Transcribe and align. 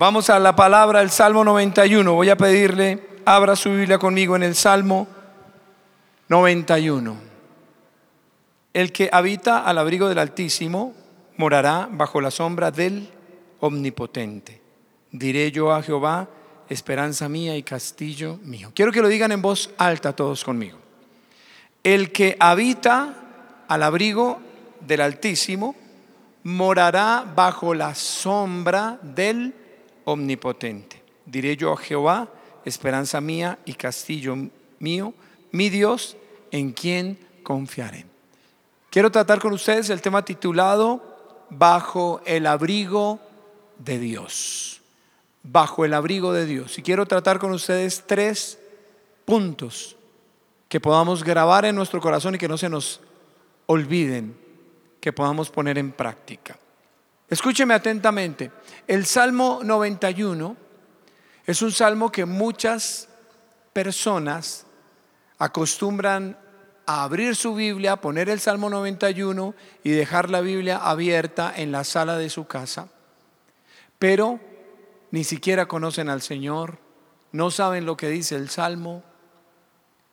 Vamos 0.00 0.30
a 0.30 0.38
la 0.38 0.54
palabra, 0.54 1.02
el 1.02 1.10
Salmo 1.10 1.42
91. 1.42 2.14
Voy 2.14 2.30
a 2.30 2.36
pedirle, 2.36 3.02
abra 3.24 3.56
su 3.56 3.72
Biblia 3.72 3.98
conmigo 3.98 4.36
en 4.36 4.44
el 4.44 4.54
Salmo 4.54 5.08
91. 6.28 7.16
El 8.72 8.92
que 8.92 9.10
habita 9.12 9.64
al 9.64 9.76
abrigo 9.76 10.08
del 10.08 10.20
Altísimo 10.20 10.94
morará 11.36 11.88
bajo 11.90 12.20
la 12.20 12.30
sombra 12.30 12.70
del 12.70 13.10
Omnipotente. 13.58 14.62
Diré 15.10 15.50
yo 15.50 15.72
a 15.72 15.82
Jehová, 15.82 16.28
esperanza 16.68 17.28
mía 17.28 17.56
y 17.56 17.64
castillo 17.64 18.38
mío. 18.44 18.70
Quiero 18.72 18.92
que 18.92 19.02
lo 19.02 19.08
digan 19.08 19.32
en 19.32 19.42
voz 19.42 19.70
alta 19.78 20.14
todos 20.14 20.44
conmigo. 20.44 20.78
El 21.82 22.12
que 22.12 22.36
habita 22.38 23.64
al 23.66 23.82
abrigo 23.82 24.38
del 24.78 25.00
Altísimo 25.00 25.74
morará 26.44 27.24
bajo 27.34 27.74
la 27.74 27.96
sombra 27.96 29.00
del 29.02 29.46
Omnipotente. 29.46 29.67
Diré 31.26 31.56
yo 31.56 31.72
a 31.72 31.76
Jehová, 31.76 32.28
esperanza 32.64 33.20
mía 33.20 33.58
y 33.64 33.74
castillo 33.74 34.36
mío, 34.78 35.14
mi 35.52 35.68
Dios, 35.68 36.16
en 36.50 36.72
quien 36.72 37.18
confiaré. 37.42 38.06
Quiero 38.90 39.10
tratar 39.10 39.38
con 39.38 39.52
ustedes 39.52 39.90
el 39.90 40.00
tema 40.00 40.24
titulado 40.24 41.46
Bajo 41.50 42.20
el 42.26 42.46
abrigo 42.46 43.20
de 43.78 43.98
Dios. 43.98 44.80
Bajo 45.42 45.84
el 45.84 45.94
abrigo 45.94 46.32
de 46.32 46.46
Dios. 46.46 46.78
Y 46.78 46.82
quiero 46.82 47.06
tratar 47.06 47.38
con 47.38 47.52
ustedes 47.52 48.04
tres 48.06 48.58
puntos 49.24 49.96
que 50.68 50.80
podamos 50.80 51.24
grabar 51.24 51.64
en 51.64 51.74
nuestro 51.74 52.00
corazón 52.00 52.34
y 52.34 52.38
que 52.38 52.48
no 52.48 52.58
se 52.58 52.68
nos 52.68 53.00
olviden, 53.66 54.36
que 55.00 55.12
podamos 55.12 55.50
poner 55.50 55.78
en 55.78 55.92
práctica. 55.92 56.58
Escúcheme 57.30 57.74
atentamente. 57.74 58.50
El 58.86 59.04
Salmo 59.04 59.60
91 59.62 60.56
es 61.46 61.62
un 61.62 61.72
salmo 61.72 62.10
que 62.10 62.24
muchas 62.24 63.08
personas 63.72 64.66
acostumbran 65.38 66.38
a 66.86 67.04
abrir 67.04 67.36
su 67.36 67.54
Biblia, 67.54 67.96
poner 67.96 68.30
el 68.30 68.40
Salmo 68.40 68.70
91 68.70 69.54
y 69.84 69.90
dejar 69.90 70.30
la 70.30 70.40
Biblia 70.40 70.78
abierta 70.78 71.52
en 71.54 71.70
la 71.70 71.84
sala 71.84 72.16
de 72.16 72.30
su 72.30 72.46
casa, 72.46 72.88
pero 73.98 74.40
ni 75.10 75.22
siquiera 75.22 75.66
conocen 75.66 76.08
al 76.08 76.22
Señor, 76.22 76.78
no 77.32 77.50
saben 77.50 77.84
lo 77.84 77.96
que 77.96 78.08
dice 78.08 78.36
el 78.36 78.48
Salmo, 78.48 79.02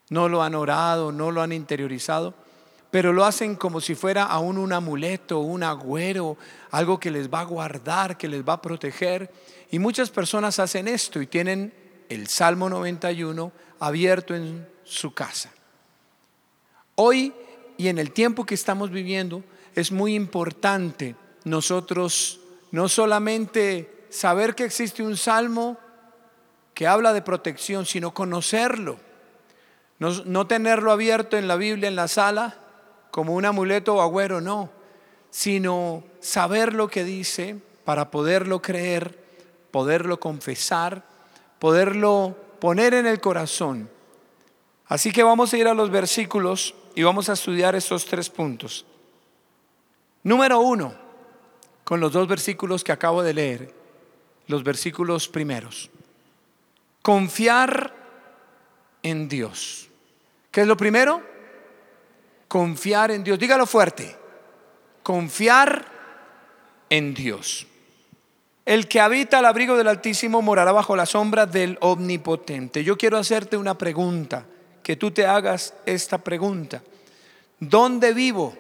no 0.10 0.28
lo 0.28 0.44
han 0.44 0.54
orado, 0.54 1.14
no 1.14 1.32
lo 1.32 1.42
han 1.42 1.54
interiorizado 1.54 2.34
pero 2.96 3.12
lo 3.12 3.26
hacen 3.26 3.58
como 3.58 3.82
si 3.82 3.94
fuera 3.94 4.24
aún 4.24 4.58
un 4.58 4.72
amuleto, 4.72 5.40
un 5.40 5.64
agüero, 5.64 6.38
algo 6.72 6.98
que 6.98 7.12
les 7.12 7.30
va 7.30 7.42
a 7.42 7.44
guardar, 7.44 8.18
que 8.18 8.30
les 8.30 8.42
va 8.42 8.54
a 8.54 8.62
proteger. 8.62 9.30
Y 9.70 9.80
muchas 9.80 10.10
personas 10.10 10.60
hacen 10.60 10.88
esto 10.88 11.22
y 11.22 11.28
tienen 11.28 11.74
el 12.08 12.28
Salmo 12.28 12.70
91 12.70 13.52
abierto 13.82 14.34
en 14.34 14.66
su 14.86 15.14
casa. 15.14 15.52
Hoy 16.96 17.34
y 17.76 17.90
en 17.90 17.98
el 17.98 18.14
tiempo 18.14 18.46
que 18.46 18.56
estamos 18.56 18.92
viviendo 18.92 19.44
es 19.76 19.92
muy 19.92 20.16
importante 20.16 21.18
nosotros 21.44 22.40
no 22.72 22.88
solamente 22.88 24.06
saber 24.10 24.56
que 24.56 24.64
existe 24.64 25.04
un 25.04 25.18
salmo 25.18 25.78
que 26.74 26.88
habla 26.88 27.12
de 27.12 27.22
protección, 27.22 27.86
sino 27.86 28.14
conocerlo. 28.14 28.98
No, 30.00 30.24
no, 30.24 30.48
tenerlo 30.48 30.94
abierto 30.94 31.36
en 31.36 31.50
la 31.50 31.58
Biblia 31.58 31.90
en 31.90 31.98
la 31.98 32.08
sala, 32.08 32.62
como 33.16 33.34
un 33.34 33.46
amuleto 33.46 33.96
o 33.96 34.02
agüero, 34.02 34.42
no, 34.42 34.70
sino 35.30 36.04
saber 36.20 36.74
lo 36.74 36.90
que 36.90 37.06
dice 37.06 37.56
para 37.86 38.12
poderlo 38.12 38.62
creer, 38.62 39.18
poderlo 39.72 40.20
confesar, 40.20 41.06
poderlo 41.58 42.36
poner 42.60 42.94
en 42.94 43.08
el 43.08 43.22
corazón. 43.22 43.90
Así 44.88 45.14
que 45.14 45.24
vamos 45.24 45.54
a 45.54 45.58
ir 45.58 45.66
a 45.66 45.74
los 45.74 45.92
versículos 45.92 46.76
y 46.94 47.04
vamos 47.04 47.30
a 47.30 47.34
estudiar 47.40 47.74
estos 47.74 48.06
tres 48.06 48.30
puntos. 48.30 48.86
Número 50.24 50.60
uno, 50.60 50.94
con 51.86 52.02
los 52.02 52.12
dos 52.12 52.28
versículos 52.28 52.84
que 52.84 52.92
acabo 52.92 53.24
de 53.24 53.34
leer, 53.34 53.74
los 54.48 54.62
versículos 54.62 55.30
primeros. 55.30 55.90
Confiar 57.02 57.96
en 59.04 59.30
Dios. 59.30 59.88
¿Qué 60.52 60.60
es 60.64 60.68
lo 60.68 60.76
primero? 60.76 61.35
Confiar 62.48 63.12
en 63.12 63.24
Dios. 63.24 63.40
Dígalo 63.40 63.66
fuerte. 63.66 64.16
Confiar 65.04 65.86
en 66.90 67.14
Dios. 67.14 67.68
El 68.66 68.88
que 68.88 69.00
habita 69.00 69.40
al 69.40 69.46
abrigo 69.46 69.78
del 69.78 69.88
Altísimo 69.88 70.42
morará 70.42 70.72
bajo 70.72 70.96
la 70.96 71.06
sombra 71.06 71.46
del 71.46 71.78
Omnipotente. 71.82 72.84
Yo 72.84 72.98
quiero 72.98 73.18
hacerte 73.18 73.58
una 73.58 73.78
pregunta, 73.78 74.46
que 74.82 74.96
tú 74.96 75.12
te 75.12 75.26
hagas 75.28 75.76
esta 75.86 76.18
pregunta. 76.18 76.82
¿Dónde 77.60 78.14
vivo 78.14 78.56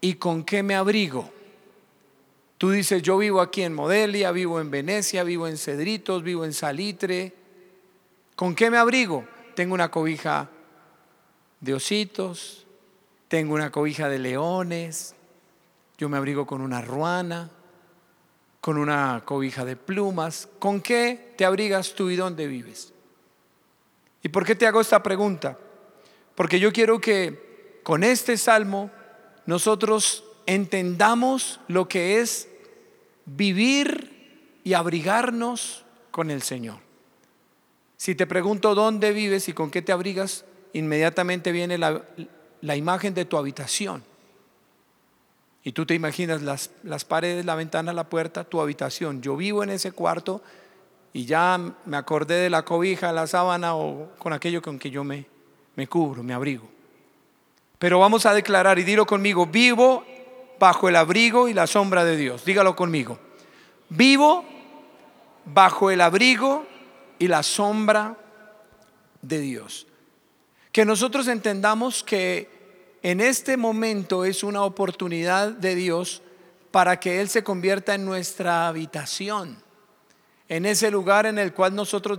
y 0.00 0.14
con 0.14 0.44
qué 0.44 0.64
me 0.64 0.74
abrigo? 0.74 1.30
Tú 2.58 2.70
dices, 2.70 3.02
yo 3.02 3.18
vivo 3.18 3.40
aquí 3.40 3.62
en 3.62 3.74
Modelia, 3.74 4.32
vivo 4.32 4.60
en 4.60 4.70
Venecia, 4.70 5.22
vivo 5.22 5.46
en 5.46 5.56
Cedritos, 5.56 6.22
vivo 6.24 6.44
en 6.44 6.52
Salitre. 6.52 7.32
¿Con 8.34 8.56
qué 8.56 8.70
me 8.70 8.78
abrigo? 8.78 9.24
Tengo 9.54 9.74
una 9.74 9.90
cobija 9.90 10.50
de 11.60 11.74
ositos, 11.74 12.65
tengo 13.28 13.54
una 13.54 13.70
cobija 13.70 14.08
de 14.08 14.18
leones, 14.18 15.14
yo 15.98 16.08
me 16.08 16.16
abrigo 16.16 16.46
con 16.46 16.60
una 16.60 16.82
ruana, 16.82 17.50
con 18.60 18.78
una 18.78 19.22
cobija 19.24 19.64
de 19.64 19.76
plumas. 19.76 20.48
¿Con 20.58 20.80
qué 20.80 21.34
te 21.36 21.44
abrigas 21.44 21.94
tú 21.94 22.10
y 22.10 22.16
dónde 22.16 22.46
vives? 22.46 22.92
¿Y 24.22 24.28
por 24.28 24.44
qué 24.44 24.54
te 24.54 24.66
hago 24.66 24.80
esta 24.80 25.02
pregunta? 25.02 25.58
Porque 26.34 26.60
yo 26.60 26.72
quiero 26.72 27.00
que 27.00 27.80
con 27.82 28.04
este 28.04 28.36
salmo 28.36 28.90
nosotros 29.46 30.24
entendamos 30.46 31.60
lo 31.68 31.88
que 31.88 32.20
es 32.20 32.48
vivir 33.24 34.60
y 34.64 34.74
abrigarnos 34.74 35.84
con 36.10 36.30
el 36.30 36.42
Señor. 36.42 36.78
Si 37.96 38.14
te 38.14 38.26
pregunto 38.26 38.74
dónde 38.74 39.12
vives 39.12 39.48
y 39.48 39.52
con 39.52 39.70
qué 39.70 39.80
te 39.80 39.92
abrigas, 39.92 40.44
inmediatamente 40.72 41.52
viene 41.52 41.78
la, 41.78 42.02
la 42.66 42.74
imagen 42.74 43.14
de 43.14 43.24
tu 43.24 43.36
habitación. 43.36 44.02
Y 45.62 45.70
tú 45.70 45.86
te 45.86 45.94
imaginas 45.94 46.42
las, 46.42 46.70
las, 46.82 47.04
paredes, 47.04 47.44
la 47.44 47.54
ventana, 47.54 47.92
la 47.92 48.08
puerta, 48.08 48.42
tu 48.42 48.60
habitación. 48.60 49.22
Yo 49.22 49.36
vivo 49.36 49.62
en 49.62 49.70
ese 49.70 49.92
cuarto 49.92 50.42
y 51.12 51.26
ya 51.26 51.60
me 51.84 51.96
acordé 51.96 52.34
de 52.34 52.50
la 52.50 52.64
cobija, 52.64 53.12
la 53.12 53.28
sábana 53.28 53.76
o 53.76 54.10
con 54.18 54.32
aquello 54.32 54.62
con 54.62 54.80
que 54.80 54.90
yo 54.90 55.04
me, 55.04 55.26
me 55.76 55.86
cubro, 55.86 56.24
me 56.24 56.34
abrigo. 56.34 56.68
Pero 57.78 58.00
vamos 58.00 58.26
a 58.26 58.34
declarar 58.34 58.80
y 58.80 58.82
dilo 58.82 59.06
conmigo, 59.06 59.46
vivo 59.46 60.04
bajo 60.58 60.88
el 60.88 60.96
abrigo 60.96 61.46
y 61.46 61.54
la 61.54 61.68
sombra 61.68 62.04
de 62.04 62.16
Dios. 62.16 62.44
Dígalo 62.44 62.74
conmigo. 62.74 63.16
Vivo 63.90 64.44
bajo 65.44 65.92
el 65.92 66.00
abrigo 66.00 66.66
y 67.20 67.28
la 67.28 67.44
sombra 67.44 68.16
de 69.22 69.38
Dios. 69.38 69.86
Que 70.72 70.84
nosotros 70.84 71.28
entendamos 71.28 72.02
que 72.02 72.55
en 73.06 73.20
este 73.20 73.56
momento 73.56 74.24
es 74.24 74.42
una 74.42 74.64
oportunidad 74.64 75.52
de 75.52 75.76
Dios 75.76 76.22
para 76.72 76.98
que 76.98 77.20
Él 77.20 77.28
se 77.28 77.44
convierta 77.44 77.94
en 77.94 78.04
nuestra 78.04 78.66
habitación, 78.66 79.62
en 80.48 80.66
ese 80.66 80.90
lugar 80.90 81.24
en 81.24 81.38
el 81.38 81.54
cual 81.54 81.72
nosotros 81.72 82.18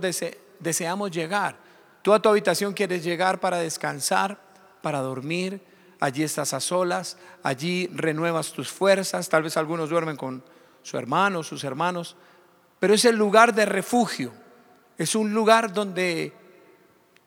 deseamos 0.58 1.10
llegar. 1.10 1.58
Tú 2.00 2.14
a 2.14 2.22
tu 2.22 2.30
habitación 2.30 2.72
quieres 2.72 3.04
llegar 3.04 3.38
para 3.38 3.58
descansar, 3.58 4.40
para 4.80 5.00
dormir, 5.00 5.60
allí 6.00 6.22
estás 6.22 6.54
a 6.54 6.60
solas, 6.60 7.18
allí 7.42 7.90
renuevas 7.92 8.52
tus 8.52 8.70
fuerzas, 8.70 9.28
tal 9.28 9.42
vez 9.42 9.58
algunos 9.58 9.90
duermen 9.90 10.16
con 10.16 10.42
su 10.80 10.96
hermano, 10.96 11.42
sus 11.42 11.64
hermanos, 11.64 12.16
pero 12.80 12.94
es 12.94 13.04
el 13.04 13.14
lugar 13.14 13.54
de 13.54 13.66
refugio, 13.66 14.32
es 14.96 15.14
un 15.14 15.34
lugar 15.34 15.70
donde 15.70 16.32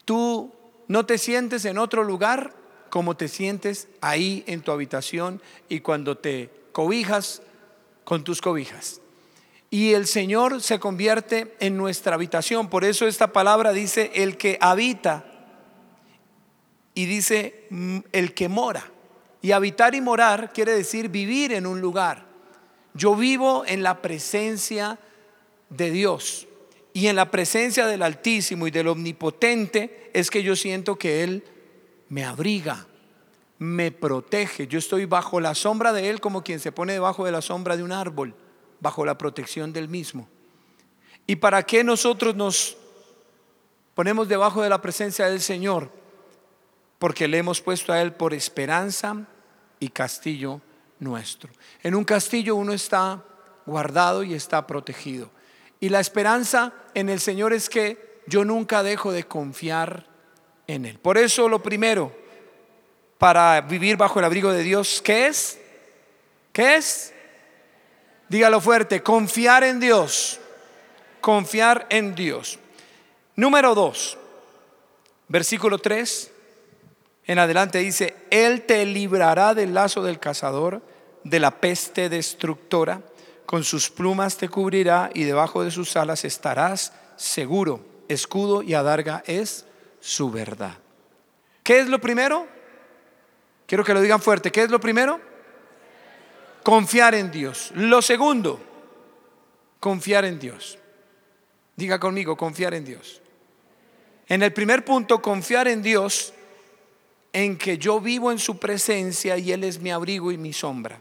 tú 0.03 0.51
no 0.87 1.05
te 1.05 1.19
sientes 1.19 1.63
en 1.65 1.77
otro 1.77 2.03
lugar 2.03 2.59
como 2.91 3.17
te 3.17 3.27
sientes 3.27 3.87
ahí 4.01 4.43
en 4.45 4.61
tu 4.61 4.71
habitación 4.71 5.41
y 5.67 5.79
cuando 5.79 6.17
te 6.17 6.51
cobijas 6.73 7.41
con 8.03 8.23
tus 8.23 8.41
cobijas. 8.41 9.01
Y 9.71 9.93
el 9.93 10.05
Señor 10.05 10.61
se 10.61 10.79
convierte 10.79 11.55
en 11.61 11.77
nuestra 11.77 12.15
habitación. 12.15 12.69
Por 12.69 12.83
eso 12.83 13.07
esta 13.07 13.31
palabra 13.31 13.71
dice 13.71 14.11
el 14.13 14.37
que 14.37 14.57
habita 14.61 15.25
y 16.93 17.05
dice 17.05 17.65
mm, 17.69 17.99
el 18.11 18.33
que 18.33 18.49
mora. 18.49 18.91
Y 19.41 19.53
habitar 19.53 19.95
y 19.95 20.01
morar 20.01 20.51
quiere 20.53 20.73
decir 20.73 21.07
vivir 21.07 21.53
en 21.53 21.65
un 21.65 21.79
lugar. 21.79 22.25
Yo 22.93 23.15
vivo 23.15 23.63
en 23.65 23.81
la 23.81 24.01
presencia 24.01 24.99
de 25.69 25.89
Dios. 25.89 26.47
Y 26.93 27.07
en 27.07 27.15
la 27.15 27.31
presencia 27.31 27.87
del 27.87 28.03
Altísimo 28.03 28.67
y 28.67 28.71
del 28.71 28.89
Omnipotente 28.89 30.11
es 30.13 30.29
que 30.29 30.43
yo 30.43 30.57
siento 30.57 30.97
que 30.97 31.23
Él 31.23 31.45
me 32.11 32.25
abriga, 32.25 32.85
me 33.57 33.89
protege. 33.89 34.67
Yo 34.67 34.79
estoy 34.79 35.05
bajo 35.05 35.39
la 35.39 35.55
sombra 35.55 35.93
de 35.93 36.09
Él 36.09 36.19
como 36.19 36.43
quien 36.43 36.59
se 36.59 36.73
pone 36.73 36.91
debajo 36.91 37.25
de 37.25 37.31
la 37.31 37.41
sombra 37.41 37.77
de 37.77 37.83
un 37.83 37.93
árbol, 37.93 38.35
bajo 38.81 39.05
la 39.05 39.17
protección 39.17 39.71
del 39.71 39.87
mismo. 39.87 40.27
¿Y 41.25 41.37
para 41.37 41.63
qué 41.63 41.85
nosotros 41.85 42.35
nos 42.35 42.75
ponemos 43.95 44.27
debajo 44.27 44.61
de 44.61 44.67
la 44.67 44.81
presencia 44.81 45.27
del 45.27 45.39
Señor? 45.39 45.89
Porque 46.99 47.29
le 47.29 47.37
hemos 47.37 47.61
puesto 47.61 47.93
a 47.93 48.01
Él 48.01 48.11
por 48.11 48.33
esperanza 48.33 49.25
y 49.79 49.87
castillo 49.87 50.59
nuestro. 50.99 51.49
En 51.81 51.95
un 51.95 52.03
castillo 52.03 52.57
uno 52.57 52.73
está 52.73 53.23
guardado 53.65 54.23
y 54.23 54.33
está 54.33 54.67
protegido. 54.67 55.31
Y 55.79 55.87
la 55.87 56.01
esperanza 56.01 56.73
en 56.93 57.07
el 57.07 57.21
Señor 57.21 57.53
es 57.53 57.69
que 57.69 58.21
yo 58.27 58.43
nunca 58.43 58.83
dejo 58.83 59.13
de 59.13 59.23
confiar 59.23 60.10
Por 61.01 61.17
eso 61.17 61.49
lo 61.49 61.61
primero, 61.61 62.11
para 63.17 63.61
vivir 63.61 63.97
bajo 63.97 64.19
el 64.19 64.25
abrigo 64.25 64.51
de 64.51 64.63
Dios, 64.63 65.01
¿qué 65.03 65.27
es? 65.27 65.59
¿Qué 66.53 66.75
es? 66.75 67.13
Dígalo 68.29 68.61
fuerte, 68.61 69.01
confiar 69.03 69.63
en 69.63 69.79
Dios. 69.79 70.39
Confiar 71.19 71.87
en 71.89 72.15
Dios. 72.15 72.59
Número 73.35 73.75
dos, 73.75 74.17
versículo 75.27 75.77
3 75.77 76.31
en 77.27 77.39
adelante 77.39 77.79
dice, 77.79 78.15
Él 78.29 78.63
te 78.63 78.85
librará 78.85 79.53
del 79.53 79.73
lazo 79.73 80.03
del 80.03 80.19
cazador, 80.19 80.81
de 81.23 81.39
la 81.39 81.61
peste 81.61 82.09
destructora, 82.09 83.01
con 83.45 83.63
sus 83.63 83.89
plumas 83.89 84.37
te 84.37 84.49
cubrirá 84.49 85.09
y 85.13 85.23
debajo 85.23 85.63
de 85.63 85.71
sus 85.71 85.95
alas 85.95 86.25
estarás 86.25 86.93
seguro. 87.15 87.81
Escudo 88.07 88.63
y 88.63 88.73
adarga 88.73 89.23
es 89.27 89.65
su 90.01 90.29
verdad. 90.29 90.77
¿Qué 91.63 91.79
es 91.79 91.87
lo 91.87 92.01
primero? 92.01 92.45
Quiero 93.65 93.85
que 93.85 93.93
lo 93.93 94.01
digan 94.01 94.19
fuerte. 94.19 94.51
¿Qué 94.51 94.63
es 94.63 94.69
lo 94.69 94.81
primero? 94.81 95.21
Confiar 96.63 97.15
en 97.15 97.31
Dios. 97.31 97.71
Lo 97.75 98.01
segundo, 98.01 98.59
confiar 99.79 100.25
en 100.25 100.39
Dios. 100.39 100.77
Diga 101.77 101.99
conmigo, 101.99 102.35
confiar 102.35 102.73
en 102.73 102.83
Dios. 102.83 103.21
En 104.27 104.43
el 104.43 104.51
primer 104.51 104.83
punto, 104.83 105.21
confiar 105.21 105.67
en 105.67 105.81
Dios 105.81 106.33
en 107.33 107.57
que 107.57 107.77
yo 107.77 108.01
vivo 108.01 108.31
en 108.31 108.39
su 108.39 108.57
presencia 108.59 109.37
y 109.37 109.51
Él 109.51 109.63
es 109.63 109.79
mi 109.79 109.91
abrigo 109.91 110.31
y 110.31 110.37
mi 110.37 110.51
sombra. 110.51 110.99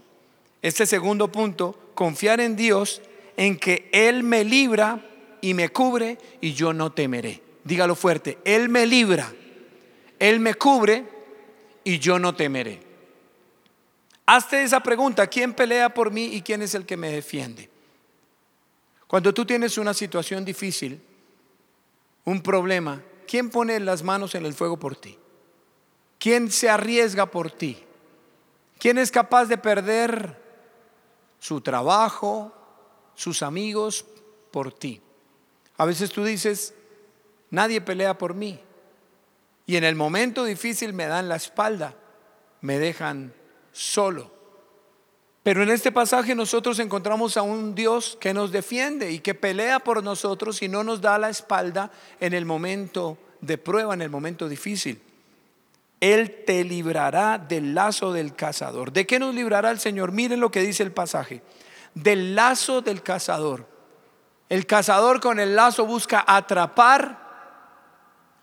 Este 0.61 0.85
segundo 0.85 1.31
punto, 1.31 1.91
confiar 1.93 2.39
en 2.39 2.55
Dios 2.55 3.01
en 3.35 3.57
que 3.57 3.89
Él 3.91 4.23
me 4.23 4.43
libra 4.43 5.05
y 5.41 5.53
me 5.53 5.69
cubre 5.69 6.17
y 6.39 6.53
yo 6.53 6.71
no 6.71 6.91
temeré. 6.91 7.41
Dígalo 7.63 7.95
fuerte, 7.95 8.39
Él 8.43 8.69
me 8.69 8.85
libra, 8.85 9.31
Él 10.19 10.39
me 10.39 10.55
cubre 10.55 11.05
y 11.83 11.99
yo 11.99 12.19
no 12.19 12.35
temeré. 12.35 12.81
Hazte 14.25 14.63
esa 14.63 14.81
pregunta, 14.81 15.27
¿quién 15.27 15.53
pelea 15.53 15.93
por 15.93 16.11
mí 16.11 16.25
y 16.25 16.41
quién 16.41 16.61
es 16.61 16.73
el 16.73 16.85
que 16.85 16.97
me 16.97 17.11
defiende? 17.11 17.69
Cuando 19.07 19.33
tú 19.33 19.45
tienes 19.45 19.77
una 19.77 19.93
situación 19.93 20.45
difícil, 20.45 21.01
un 22.23 22.41
problema, 22.41 23.01
¿quién 23.27 23.49
pone 23.49 23.79
las 23.79 24.03
manos 24.03 24.35
en 24.35 24.45
el 24.45 24.53
fuego 24.53 24.77
por 24.77 24.95
ti? 24.95 25.17
¿Quién 26.17 26.51
se 26.51 26.69
arriesga 26.69 27.25
por 27.25 27.51
ti? 27.51 27.83
¿Quién 28.79 28.97
es 28.97 29.11
capaz 29.11 29.45
de 29.45 29.57
perder 29.57 30.39
su 31.39 31.61
trabajo, 31.61 32.53
sus 33.15 33.43
amigos 33.43 34.05
por 34.51 34.71
ti? 34.71 35.01
A 35.77 35.85
veces 35.85 36.11
tú 36.11 36.23
dices, 36.23 36.73
nadie 37.51 37.81
pelea 37.81 38.17
por 38.17 38.33
mí. 38.33 38.59
Y 39.67 39.75
en 39.75 39.83
el 39.83 39.95
momento 39.95 40.43
difícil 40.43 40.93
me 40.93 41.05
dan 41.05 41.29
la 41.29 41.35
espalda, 41.35 41.95
me 42.61 42.79
dejan 42.79 43.33
solo. 43.71 44.31
Pero 45.43 45.63
en 45.63 45.69
este 45.69 45.91
pasaje 45.91 46.35
nosotros 46.35 46.77
encontramos 46.79 47.35
a 47.35 47.41
un 47.41 47.73
Dios 47.73 48.17
que 48.19 48.33
nos 48.33 48.51
defiende 48.51 49.11
y 49.11 49.19
que 49.19 49.33
pelea 49.33 49.79
por 49.79 50.03
nosotros 50.03 50.61
y 50.61 50.67
no 50.67 50.83
nos 50.83 51.01
da 51.01 51.17
la 51.17 51.29
espalda 51.29 51.91
en 52.19 52.33
el 52.33 52.45
momento 52.45 53.17
de 53.41 53.57
prueba, 53.57 53.93
en 53.93 54.01
el 54.01 54.09
momento 54.09 54.47
difícil. 54.47 55.01
Él 55.99 56.43
te 56.45 56.63
librará 56.63 57.37
del 57.37 57.73
lazo 57.73 58.11
del 58.11 58.35
cazador. 58.35 58.91
¿De 58.91 59.07
qué 59.07 59.19
nos 59.19 59.33
librará 59.33 59.71
el 59.71 59.79
Señor? 59.79 60.11
Miren 60.11 60.39
lo 60.39 60.51
que 60.51 60.61
dice 60.61 60.83
el 60.83 60.91
pasaje. 60.91 61.41
Del 61.93 62.35
lazo 62.35 62.81
del 62.81 63.03
cazador. 63.03 63.67
El 64.49 64.65
cazador 64.65 65.19
con 65.21 65.39
el 65.39 65.55
lazo 65.55 65.85
busca 65.85 66.23
atrapar 66.27 67.20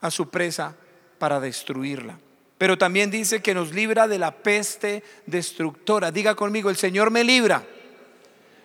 a 0.00 0.10
su 0.10 0.28
presa 0.28 0.76
para 1.18 1.40
destruirla. 1.40 2.18
Pero 2.58 2.76
también 2.76 3.10
dice 3.10 3.40
que 3.40 3.54
nos 3.54 3.72
libra 3.72 4.08
de 4.08 4.18
la 4.18 4.32
peste 4.32 5.04
destructora. 5.26 6.10
Diga 6.10 6.34
conmigo, 6.34 6.70
el 6.70 6.76
Señor 6.76 7.10
me 7.10 7.22
libra 7.22 7.64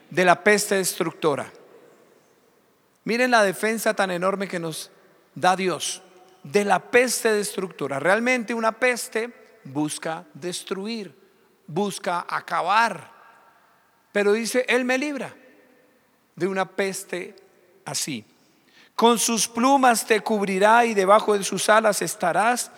de 0.10 0.26
la 0.26 0.44
peste 0.44 0.76
destructora. 0.76 1.52
Miren 3.06 3.32
la 3.32 3.44
defensa 3.44 3.94
tan 3.94 4.12
enorme 4.12 4.48
que 4.48 4.60
nos 4.60 4.90
da 5.36 5.56
Dios 5.56 6.02
de 6.44 6.66
la 6.66 6.80
peste 6.80 7.32
destructora. 7.32 8.00
Realmente 8.00 8.54
una 8.54 8.72
peste 8.72 9.32
busca 9.64 10.26
destruir, 10.34 11.16
busca 11.68 12.26
acabar. 12.28 13.12
Pero 14.12 14.34
dice, 14.34 14.66
Él 14.68 14.86
me 14.86 14.98
libra 14.98 15.36
de 16.36 16.48
una 16.48 16.70
peste 16.70 17.36
así. 17.86 18.26
Con 18.96 19.18
sus 19.18 19.48
plumas 19.48 20.06
te 20.06 20.22
cubrirá 20.22 20.86
y 20.86 20.94
debajo 20.94 21.38
de 21.38 21.44
sus 21.44 21.68
alas 21.70 22.02
estarás 22.02 22.72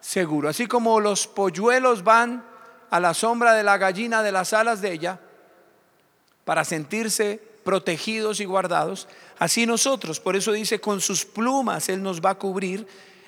seguro. 0.00 0.48
Así 0.48 0.66
como 0.66 1.00
los 1.00 1.26
polluelos 1.26 2.02
van 2.04 2.44
a 2.90 3.00
la 3.00 3.14
sombra 3.14 3.54
de 3.54 3.62
la 3.62 3.76
gallina 3.76 4.22
de 4.22 4.32
las 4.32 4.52
alas 4.52 4.80
de 4.80 4.92
ella 4.92 5.20
para 6.44 6.64
sentirse 6.64 7.42
protegidos 7.64 8.40
y 8.40 8.46
guardados, 8.46 9.08
así 9.38 9.66
nosotros, 9.66 10.20
por 10.20 10.36
eso 10.36 10.52
dice, 10.52 10.80
con 10.80 11.02
sus 11.02 11.26
plumas 11.26 11.90
Él 11.90 12.02
nos 12.02 12.22
va 12.22 12.30
a 12.30 12.38
cubrir 12.38 12.86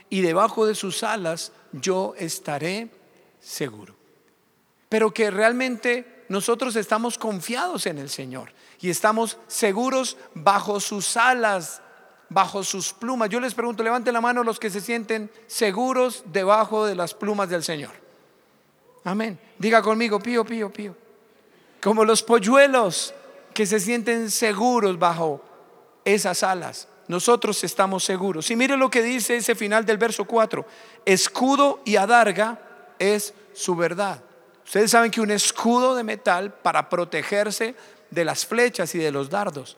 y 0.08 0.22
debajo 0.22 0.64
de 0.66 0.74
sus 0.74 1.02
alas 1.02 1.52
yo 1.72 2.14
estaré 2.16 2.88
seguro. 3.38 3.94
Pero 4.88 5.12
que 5.12 5.30
realmente 5.30 6.24
nosotros 6.28 6.76
estamos 6.76 7.18
confiados 7.18 7.86
en 7.86 7.98
el 7.98 8.08
Señor 8.08 8.52
y 8.80 8.88
estamos 8.88 9.36
seguros 9.46 10.16
bajo 10.34 10.80
sus 10.80 11.16
alas, 11.16 11.82
bajo 12.30 12.64
sus 12.64 12.94
plumas. 12.94 13.28
Yo 13.28 13.38
les 13.38 13.52
pregunto, 13.52 13.82
levanten 13.82 14.14
la 14.14 14.22
mano 14.22 14.42
los 14.42 14.58
que 14.58 14.70
se 14.70 14.80
sienten 14.80 15.30
seguros 15.46 16.22
debajo 16.26 16.86
de 16.86 16.94
las 16.94 17.12
plumas 17.12 17.50
del 17.50 17.62
Señor. 17.62 17.92
Amén. 19.04 19.38
Diga 19.58 19.82
conmigo, 19.82 20.18
pío, 20.18 20.44
pío, 20.44 20.72
pío. 20.72 20.96
Como 21.82 22.04
los 22.04 22.22
polluelos 22.22 23.12
que 23.52 23.66
se 23.66 23.78
sienten 23.78 24.30
seguros 24.30 24.98
bajo 24.98 25.42
esas 26.04 26.42
alas 26.42 26.88
nosotros 27.10 27.64
estamos 27.64 28.04
seguros. 28.04 28.50
Y 28.52 28.56
mire 28.56 28.76
lo 28.76 28.88
que 28.88 29.02
dice 29.02 29.36
ese 29.36 29.56
final 29.56 29.84
del 29.84 29.98
verso 29.98 30.24
4. 30.24 30.64
Escudo 31.04 31.80
y 31.84 31.96
adarga 31.96 32.60
es 33.00 33.34
su 33.52 33.74
verdad. 33.74 34.22
Ustedes 34.64 34.92
saben 34.92 35.10
que 35.10 35.20
un 35.20 35.32
escudo 35.32 35.96
de 35.96 36.04
metal 36.04 36.54
para 36.54 36.88
protegerse 36.88 37.74
de 38.10 38.24
las 38.24 38.46
flechas 38.46 38.94
y 38.94 38.98
de 38.98 39.10
los 39.10 39.28
dardos. 39.28 39.76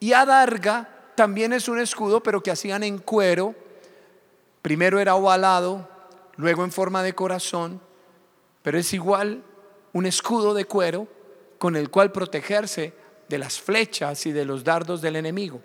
Y 0.00 0.14
adarga 0.14 0.97
también 1.18 1.52
es 1.52 1.68
un 1.68 1.80
escudo, 1.80 2.22
pero 2.22 2.44
que 2.44 2.52
hacían 2.52 2.84
en 2.84 2.98
cuero. 2.98 3.52
Primero 4.62 5.00
era 5.00 5.16
ovalado, 5.16 5.88
luego 6.36 6.62
en 6.62 6.70
forma 6.70 7.02
de 7.02 7.16
corazón, 7.16 7.80
pero 8.62 8.78
es 8.78 8.92
igual 8.92 9.42
un 9.92 10.06
escudo 10.06 10.54
de 10.54 10.64
cuero 10.64 11.08
con 11.58 11.74
el 11.74 11.90
cual 11.90 12.12
protegerse 12.12 12.92
de 13.28 13.36
las 13.36 13.58
flechas 13.58 14.26
y 14.26 14.30
de 14.30 14.44
los 14.44 14.62
dardos 14.62 15.02
del 15.02 15.16
enemigo. 15.16 15.60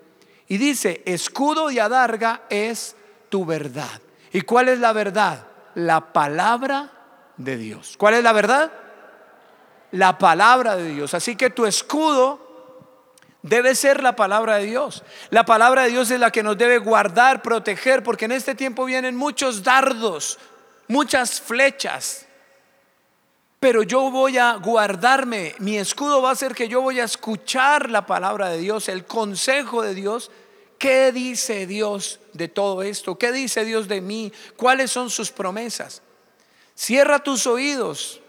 Y 0.48 0.56
dice, 0.56 1.02
escudo 1.04 1.70
y 1.70 1.78
adarga 1.78 2.42
es 2.50 2.96
tu 3.28 3.44
verdad. 3.44 4.02
¿Y 4.32 4.40
cuál 4.40 4.68
es 4.68 4.80
la 4.80 4.92
verdad? 4.92 5.46
La 5.76 6.12
palabra 6.12 6.90
de 7.36 7.56
Dios. 7.56 7.94
¿Cuál 7.96 8.14
es 8.14 8.24
la 8.24 8.32
verdad? 8.32 8.72
La 9.92 10.18
palabra 10.18 10.74
de 10.74 10.88
Dios. 10.88 11.14
Así 11.14 11.36
que 11.36 11.50
tu 11.50 11.64
escudo 11.64 12.43
debe 13.44 13.74
ser 13.74 14.02
la 14.02 14.16
palabra 14.16 14.56
de 14.56 14.64
Dios. 14.64 15.04
La 15.30 15.44
palabra 15.44 15.84
de 15.84 15.90
Dios 15.90 16.10
es 16.10 16.18
la 16.18 16.32
que 16.32 16.42
nos 16.42 16.56
debe 16.58 16.78
guardar, 16.78 17.42
proteger, 17.42 18.02
porque 18.02 18.24
en 18.24 18.32
este 18.32 18.54
tiempo 18.54 18.86
vienen 18.86 19.16
muchos 19.16 19.62
dardos, 19.62 20.38
muchas 20.88 21.40
flechas. 21.40 22.26
Pero 23.60 23.82
yo 23.82 24.10
voy 24.10 24.38
a 24.38 24.54
guardarme, 24.54 25.54
mi 25.58 25.78
escudo 25.78 26.22
va 26.22 26.30
a 26.30 26.36
ser 26.36 26.54
que 26.54 26.68
yo 26.68 26.80
voy 26.80 27.00
a 27.00 27.04
escuchar 27.04 27.90
la 27.90 28.06
palabra 28.06 28.48
de 28.48 28.58
Dios, 28.58 28.88
el 28.88 29.04
consejo 29.04 29.82
de 29.82 29.94
Dios. 29.94 30.30
¿Qué 30.78 31.12
dice 31.12 31.66
Dios 31.66 32.20
de 32.32 32.48
todo 32.48 32.82
esto? 32.82 33.18
¿Qué 33.18 33.30
dice 33.30 33.64
Dios 33.64 33.88
de 33.88 34.00
mí? 34.00 34.32
¿Cuáles 34.56 34.90
son 34.90 35.10
sus 35.10 35.30
promesas? 35.30 36.02
Cierra 36.74 37.22
tus 37.22 37.46
oídos 37.46 38.20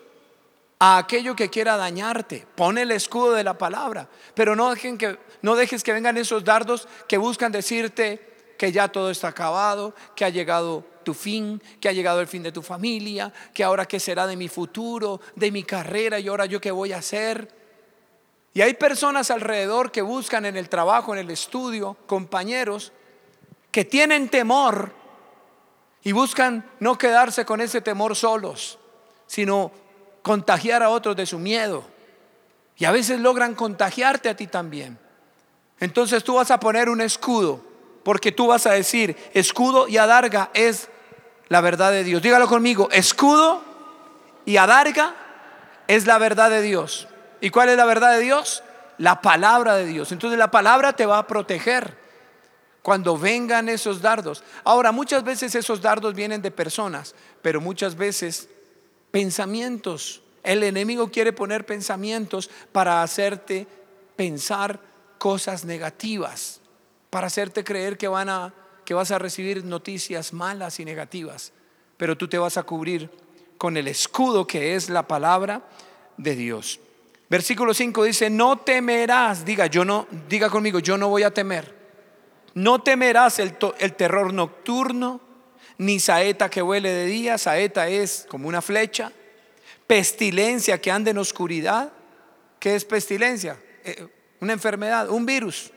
a 0.79 0.97
aquello 0.97 1.35
que 1.35 1.49
quiera 1.49 1.77
dañarte. 1.77 2.45
Pone 2.55 2.83
el 2.83 2.91
escudo 2.91 3.33
de 3.33 3.43
la 3.43 3.57
palabra, 3.57 4.09
pero 4.33 4.55
no, 4.55 4.71
dejen 4.71 4.97
que, 4.97 5.17
no 5.41 5.55
dejes 5.55 5.83
que 5.83 5.93
vengan 5.93 6.17
esos 6.17 6.43
dardos 6.43 6.87
que 7.07 7.17
buscan 7.17 7.51
decirte 7.51 8.53
que 8.57 8.71
ya 8.71 8.87
todo 8.87 9.09
está 9.09 9.29
acabado, 9.29 9.93
que 10.15 10.25
ha 10.25 10.29
llegado 10.29 10.85
tu 11.03 11.13
fin, 11.13 11.61
que 11.79 11.89
ha 11.89 11.93
llegado 11.93 12.21
el 12.21 12.27
fin 12.27 12.43
de 12.43 12.51
tu 12.51 12.61
familia, 12.61 13.31
que 13.53 13.63
ahora 13.63 13.85
qué 13.85 13.99
será 13.99 14.27
de 14.27 14.35
mi 14.35 14.47
futuro, 14.47 15.21
de 15.35 15.51
mi 15.51 15.63
carrera 15.63 16.19
y 16.19 16.27
ahora 16.27 16.45
yo 16.45 16.59
qué 16.59 16.71
voy 16.71 16.93
a 16.93 16.97
hacer. 16.97 17.53
Y 18.53 18.61
hay 18.61 18.73
personas 18.73 19.31
alrededor 19.31 19.91
que 19.91 20.01
buscan 20.01 20.45
en 20.45 20.55
el 20.55 20.69
trabajo, 20.69 21.13
en 21.13 21.19
el 21.19 21.29
estudio, 21.29 21.97
compañeros, 22.05 22.93
que 23.69 23.83
tienen 23.83 24.29
temor 24.29 24.93
y 26.03 26.13
buscan 26.13 26.69
no 26.79 26.97
quedarse 26.97 27.45
con 27.45 27.59
ese 27.59 27.81
temor 27.81 28.15
solos, 28.15 28.79
sino 29.27 29.71
contagiar 30.25 30.81
a 30.81 30.89
otros 30.89 31.15
de 31.15 31.27
su 31.27 31.37
miedo. 31.37 31.83
Y 32.77 32.85
a 32.85 32.91
veces 32.91 33.19
logran 33.19 33.53
contagiarte 33.53 34.27
a 34.27 34.35
ti 34.35 34.47
también. 34.47 34.97
Entonces 35.79 36.23
tú 36.23 36.33
vas 36.33 36.49
a 36.49 36.59
poner 36.59 36.89
un 36.89 36.99
escudo, 36.99 37.63
porque 38.03 38.31
tú 38.31 38.47
vas 38.47 38.65
a 38.65 38.71
decir, 38.71 39.15
escudo 39.35 39.87
y 39.87 39.97
adarga 39.97 40.49
es 40.55 40.89
la 41.47 41.61
verdad 41.61 41.91
de 41.91 42.03
Dios. 42.03 42.23
Dígalo 42.23 42.47
conmigo, 42.47 42.89
escudo 42.91 43.61
y 44.45 44.57
adarga 44.57 45.13
es 45.87 46.07
la 46.07 46.17
verdad 46.17 46.49
de 46.49 46.63
Dios. 46.63 47.07
¿Y 47.39 47.51
cuál 47.51 47.69
es 47.69 47.77
la 47.77 47.85
verdad 47.85 48.13
de 48.13 48.21
Dios? 48.21 48.63
La 48.97 49.21
palabra 49.21 49.75
de 49.75 49.85
Dios. 49.85 50.11
Entonces 50.11 50.39
la 50.39 50.49
palabra 50.49 50.93
te 50.93 51.05
va 51.05 51.19
a 51.19 51.27
proteger 51.27 51.99
cuando 52.81 53.15
vengan 53.15 53.69
esos 53.69 54.01
dardos. 54.01 54.43
Ahora, 54.63 54.91
muchas 54.91 55.23
veces 55.23 55.53
esos 55.53 55.83
dardos 55.83 56.15
vienen 56.15 56.41
de 56.41 56.49
personas, 56.49 57.13
pero 57.43 57.61
muchas 57.61 57.95
veces 57.95 58.49
pensamientos. 59.15 60.21
El 60.43 60.61
enemigo 60.61 61.09
quiere 61.09 61.31
poner 61.31 61.65
pensamientos 61.65 62.49
para 62.73 63.01
hacerte 63.01 63.65
pensar 64.17 64.81
cosas 65.17 65.63
negativas, 65.63 66.59
para 67.09 67.27
hacerte 67.27 67.63
creer 67.63 67.97
que 67.97 68.09
van 68.09 68.27
a 68.27 68.53
que 68.83 68.93
vas 68.93 69.11
a 69.11 69.17
recibir 69.17 69.63
noticias 69.63 70.33
malas 70.33 70.81
y 70.81 70.85
negativas, 70.85 71.53
pero 71.95 72.17
tú 72.17 72.27
te 72.27 72.37
vas 72.37 72.57
a 72.57 72.63
cubrir 72.63 73.09
con 73.57 73.77
el 73.77 73.87
escudo 73.87 74.45
que 74.45 74.75
es 74.75 74.89
la 74.89 75.07
palabra 75.07 75.61
de 76.17 76.35
Dios. 76.35 76.81
Versículo 77.29 77.73
5 77.73 78.03
dice, 78.03 78.29
no 78.29 78.57
temerás, 78.57 79.45
diga, 79.45 79.67
yo 79.67 79.85
no, 79.85 80.07
diga 80.27 80.49
conmigo, 80.49 80.79
yo 80.79 80.97
no 80.97 81.07
voy 81.07 81.23
a 81.23 81.33
temer. 81.33 81.73
No 82.53 82.83
temerás 82.83 83.39
el, 83.39 83.55
el 83.79 83.93
terror 83.93 84.33
nocturno, 84.33 85.21
ni 85.77 85.99
saeta 85.99 86.49
que 86.49 86.61
huele 86.61 86.89
de 86.89 87.05
día, 87.05 87.37
saeta 87.37 87.87
es 87.87 88.25
como 88.29 88.47
una 88.47 88.61
flecha, 88.61 89.11
pestilencia 89.87 90.79
que 90.79 90.91
anda 90.91 91.11
en 91.11 91.17
oscuridad. 91.17 91.91
¿Qué 92.59 92.75
es 92.75 92.85
pestilencia? 92.85 93.57
Eh, 93.83 94.07
una 94.39 94.53
enfermedad, 94.53 95.09
un 95.09 95.25
virus, 95.25 95.71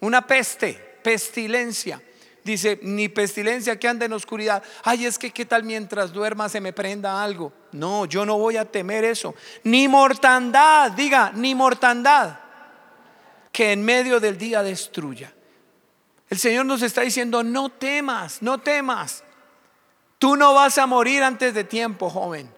una 0.00 0.26
peste, 0.26 0.98
pestilencia. 1.02 2.00
Dice, 2.42 2.78
ni 2.82 3.08
pestilencia 3.08 3.78
que 3.78 3.86
anda 3.86 4.06
en 4.06 4.12
oscuridad. 4.14 4.62
Ay, 4.82 5.04
es 5.04 5.18
que 5.18 5.30
qué 5.30 5.44
tal 5.44 5.62
mientras 5.64 6.12
duerma 6.12 6.48
se 6.48 6.60
me 6.60 6.72
prenda 6.72 7.22
algo. 7.22 7.52
No, 7.72 8.06
yo 8.06 8.24
no 8.24 8.38
voy 8.38 8.56
a 8.56 8.64
temer 8.64 9.04
eso. 9.04 9.34
Ni 9.64 9.88
mortandad, 9.88 10.92
diga, 10.92 11.32
ni 11.34 11.54
mortandad 11.54 12.38
que 13.52 13.72
en 13.72 13.84
medio 13.84 14.20
del 14.20 14.38
día 14.38 14.62
destruya. 14.62 15.32
El 16.28 16.38
Señor 16.38 16.64
nos 16.64 16.82
está 16.82 17.02
diciendo, 17.02 17.42
no 17.42 17.68
temas, 17.68 18.40
no 18.40 18.58
temas. 18.58 19.24
Tú 20.20 20.36
no 20.36 20.52
vas 20.52 20.76
a 20.76 20.86
morir 20.86 21.22
antes 21.22 21.54
de 21.54 21.64
tiempo, 21.64 22.10
joven. 22.10 22.52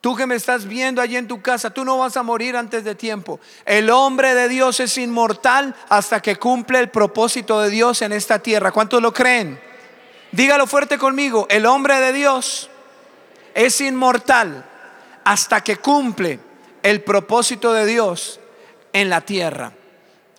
Tú 0.00 0.14
que 0.14 0.28
me 0.28 0.36
estás 0.36 0.64
viendo 0.64 1.02
allí 1.02 1.16
en 1.16 1.26
tu 1.26 1.42
casa, 1.42 1.70
tú 1.70 1.84
no 1.84 1.98
vas 1.98 2.16
a 2.16 2.22
morir 2.22 2.56
antes 2.56 2.84
de 2.84 2.94
tiempo. 2.94 3.40
El 3.64 3.90
hombre 3.90 4.32
de 4.32 4.48
Dios 4.48 4.78
es 4.78 4.96
inmortal 4.96 5.74
hasta 5.88 6.22
que 6.22 6.36
cumple 6.36 6.78
el 6.78 6.90
propósito 6.90 7.60
de 7.60 7.70
Dios 7.70 8.00
en 8.02 8.12
esta 8.12 8.38
tierra. 8.38 8.70
¿Cuántos 8.70 9.02
lo 9.02 9.12
creen? 9.12 9.60
Dígalo 10.30 10.68
fuerte 10.68 10.96
conmigo. 10.96 11.48
El 11.50 11.66
hombre 11.66 11.98
de 11.98 12.12
Dios 12.12 12.70
es 13.54 13.80
inmortal 13.80 14.64
hasta 15.24 15.62
que 15.62 15.78
cumple 15.78 16.38
el 16.84 17.02
propósito 17.02 17.72
de 17.72 17.86
Dios 17.86 18.38
en 18.92 19.10
la 19.10 19.22
tierra. 19.22 19.72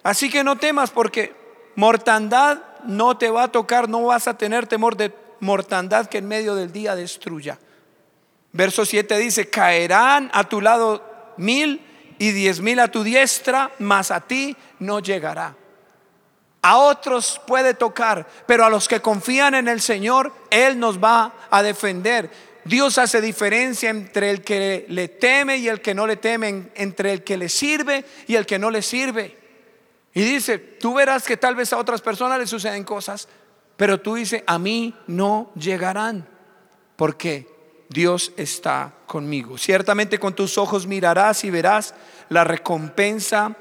Así 0.03 0.29
que 0.29 0.45
no 0.45 0.55
temas 0.55 0.89
porque 0.89 1.35
mortandad 1.75 2.59
no 2.85 3.17
te 3.17 3.29
va 3.29 3.43
a 3.43 3.51
tocar, 3.51 3.89
no 3.89 4.03
vas 4.03 4.29
a 4.29 4.37
tener 4.37 4.67
temor 4.67 4.95
de 4.95 5.24
mortandad 5.39 6.07
que 6.07 6.19
en 6.19 6.27
medio 6.27 6.55
del 6.55 6.71
día 6.71 6.95
destruya. 6.95 7.59
Verso 8.51 8.85
7 8.85 9.17
dice, 9.17 9.49
caerán 9.49 10.29
a 10.33 10.47
tu 10.47 10.61
lado 10.61 11.33
mil 11.37 11.81
y 12.17 12.31
diez 12.31 12.61
mil 12.61 12.79
a 12.79 12.89
tu 12.89 13.03
diestra, 13.03 13.71
mas 13.79 14.11
a 14.11 14.21
ti 14.21 14.55
no 14.79 14.99
llegará. 14.99 15.55
A 16.61 16.77
otros 16.77 17.39
puede 17.45 17.73
tocar, 17.73 18.25
pero 18.47 18.65
a 18.65 18.69
los 18.69 18.87
que 18.87 19.01
confían 19.01 19.53
en 19.53 19.67
el 19.67 19.81
Señor, 19.81 20.33
Él 20.49 20.79
nos 20.79 21.03
va 21.03 21.33
a 21.51 21.61
defender. 21.61 22.31
Dios 22.63 22.97
hace 22.97 23.21
diferencia 23.21 23.91
entre 23.91 24.31
el 24.31 24.41
que 24.41 24.87
le 24.89 25.07
teme 25.07 25.57
y 25.57 25.67
el 25.67 25.81
que 25.81 25.93
no 25.93 26.07
le 26.07 26.15
teme, 26.15 26.69
entre 26.73 27.13
el 27.13 27.23
que 27.23 27.37
le 27.37 27.49
sirve 27.49 28.03
y 28.25 28.35
el 28.35 28.47
que 28.47 28.57
no 28.57 28.71
le 28.71 28.81
sirve. 28.81 29.37
Y 30.15 30.23
dice, 30.23 30.57
tú 30.57 30.95
verás 30.95 31.25
que 31.25 31.37
tal 31.37 31.53
vez 31.53 31.71
a 31.73 31.77
otras 31.77 32.01
personas 32.01 32.39
le 32.39 32.47
suceden 32.47 32.83
cosas, 32.83 33.27
pero 33.77 33.99
tú 33.99 34.15
dices, 34.15 34.43
a 34.47 34.57
mí 34.57 34.93
no 35.07 35.51
llegarán. 35.55 36.27
¿Por 36.95 37.17
qué? 37.17 37.47
Dios 37.89 38.31
está 38.37 38.93
conmigo. 39.05 39.57
Ciertamente 39.57 40.19
con 40.19 40.33
tus 40.33 40.57
ojos 40.57 40.87
mirarás 40.87 41.43
y 41.43 41.49
verás 41.49 41.93
la 42.29 42.43
recompensa 42.43 43.55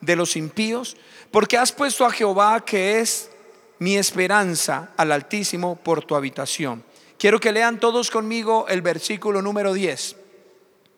de 0.00 0.16
los 0.16 0.36
impíos, 0.36 0.96
porque 1.30 1.58
has 1.58 1.72
puesto 1.72 2.04
a 2.04 2.10
Jehová, 2.10 2.64
que 2.64 3.00
es 3.00 3.30
mi 3.78 3.96
esperanza, 3.96 4.90
al 4.96 5.12
Altísimo 5.12 5.76
por 5.76 6.04
tu 6.04 6.14
habitación. 6.14 6.84
Quiero 7.18 7.38
que 7.38 7.52
lean 7.52 7.78
todos 7.80 8.10
conmigo 8.10 8.66
el 8.68 8.82
versículo 8.82 9.42
número 9.42 9.72
10. 9.72 10.16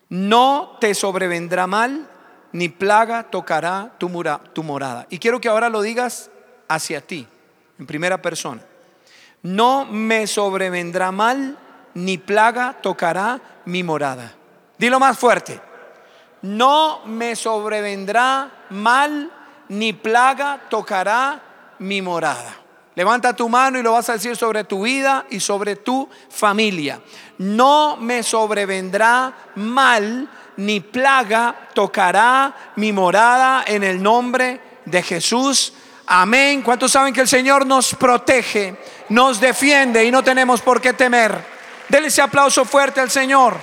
No 0.08 0.76
te 0.80 0.94
sobrevendrá 0.94 1.66
mal, 1.66 2.08
ni 2.52 2.68
plaga 2.68 3.24
tocará 3.24 3.94
tu, 3.98 4.10
tu 4.52 4.62
morada. 4.62 5.06
Y 5.10 5.18
quiero 5.18 5.40
que 5.40 5.48
ahora 5.48 5.68
lo 5.68 5.82
digas 5.82 6.30
hacia 6.68 7.00
ti, 7.00 7.26
en 7.82 7.86
primera 7.86 8.22
persona. 8.22 8.62
No 9.42 9.84
me 9.84 10.28
sobrevendrá 10.28 11.10
mal, 11.10 11.58
ni 11.94 12.16
plaga 12.16 12.78
tocará 12.80 13.40
mi 13.64 13.82
morada. 13.82 14.32
Dilo 14.78 15.00
más 15.00 15.18
fuerte. 15.18 15.60
No 16.42 17.04
me 17.06 17.34
sobrevendrá 17.34 18.66
mal, 18.70 19.30
ni 19.68 19.92
plaga 19.92 20.60
tocará 20.70 21.42
mi 21.80 22.00
morada. 22.00 22.56
Levanta 22.94 23.34
tu 23.34 23.48
mano 23.48 23.80
y 23.80 23.82
lo 23.82 23.92
vas 23.92 24.08
a 24.10 24.14
decir 24.14 24.36
sobre 24.36 24.62
tu 24.62 24.82
vida 24.82 25.26
y 25.28 25.40
sobre 25.40 25.74
tu 25.74 26.08
familia. 26.30 27.00
No 27.38 27.96
me 27.96 28.22
sobrevendrá 28.22 29.32
mal, 29.56 30.28
ni 30.56 30.78
plaga 30.78 31.68
tocará 31.74 32.54
mi 32.76 32.92
morada 32.92 33.64
en 33.66 33.82
el 33.82 34.00
nombre 34.00 34.60
de 34.84 35.02
Jesús. 35.02 35.72
Amén. 36.06 36.62
¿Cuántos 36.62 36.92
saben 36.92 37.14
que 37.14 37.20
el 37.20 37.28
Señor 37.28 37.66
nos 37.66 37.94
protege, 37.94 38.76
nos 39.08 39.40
defiende 39.40 40.04
y 40.04 40.10
no 40.10 40.22
tenemos 40.22 40.60
por 40.60 40.80
qué 40.80 40.92
temer? 40.92 41.36
Dele 41.88 42.08
ese 42.08 42.22
aplauso 42.22 42.64
fuerte 42.64 43.00
al 43.00 43.10
Señor. 43.10 43.56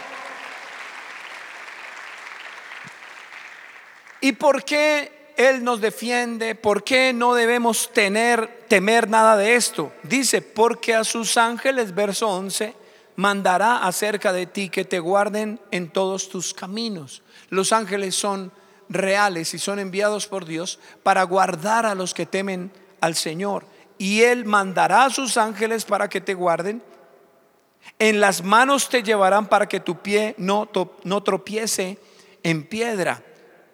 ¿Y 4.22 4.34
por 4.34 4.64
qué 4.64 5.34
Él 5.38 5.64
nos 5.64 5.82
defiende? 5.82 6.56
¿Por 6.56 6.84
qué 6.84 7.14
no 7.14 7.34
debemos 7.34 7.92
tener, 7.94 8.66
temer 8.68 9.10
nada 9.10 9.38
de 9.38 9.56
esto? 9.56 9.92
Dice, 10.04 10.42
porque 10.42 10.96
a 10.96 11.04
sus 11.04 11.38
ángeles, 11.38 11.96
verso 11.96 12.28
11, 12.30 12.76
mandará 13.16 13.78
acerca 13.78 14.32
de 14.32 14.46
ti 14.46 14.70
que 14.70 14.86
te 14.86 15.00
guarden 15.00 15.60
en 15.72 15.90
todos 15.90 16.30
tus 16.30 16.54
caminos. 16.54 17.22
Los 17.50 17.74
ángeles 17.74 18.16
son 18.16 18.52
reales 18.90 19.54
y 19.54 19.60
son 19.60 19.80
enviados 19.80 20.28
por 20.28 20.46
Dios 20.46 20.80
para 21.04 21.24
guardar 21.24 21.86
a 21.86 21.96
los 21.96 22.14
que 22.14 22.26
temen 22.26 22.72
al 23.02 23.16
Señor. 23.16 23.66
Y 23.98 24.24
Él 24.24 24.46
mandará 24.46 25.06
a 25.06 25.10
sus 25.10 25.38
ángeles 25.38 25.86
para 25.86 26.10
que 26.10 26.22
te 26.22 26.34
guarden 26.34 26.82
en 27.98 28.20
las 28.20 28.44
manos 28.44 28.90
te 28.90 29.04
llevarán 29.04 29.48
para 29.48 29.68
que 29.68 29.80
tu 29.80 30.02
pie 30.02 30.36
no, 30.38 30.70
no 31.04 31.24
tropiece 31.24 31.98
en 32.44 32.64
piedra. 32.64 33.24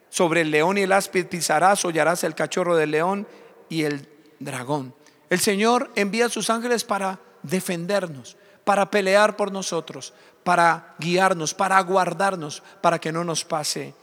Sobre 0.10 0.42
el 0.42 0.52
león 0.52 0.78
y 0.78 0.82
el 0.82 0.94
áspid 0.94 1.26
pisarás, 1.26 1.84
hollarás 1.84 2.24
el 2.24 2.36
cachorro 2.36 2.78
del 2.78 2.92
león 2.92 3.28
y 3.68 3.84
el 3.84 4.08
dragón. 4.40 4.94
El 5.30 5.40
Señor 5.40 5.92
envía 5.96 6.28
a 6.28 6.30
sus 6.30 6.50
ángeles 6.50 6.86
para 6.86 7.20
defendernos, 7.44 8.38
para 8.64 8.90
pelear 8.90 9.36
por 9.36 9.52
nosotros, 9.52 10.14
para 10.44 10.96
guiarnos, 11.00 11.54
para 11.54 11.80
guardarnos, 11.82 12.64
para 12.82 13.00
que 13.00 13.12
no 13.12 13.24
nos 13.24 13.44
pase 13.44 13.94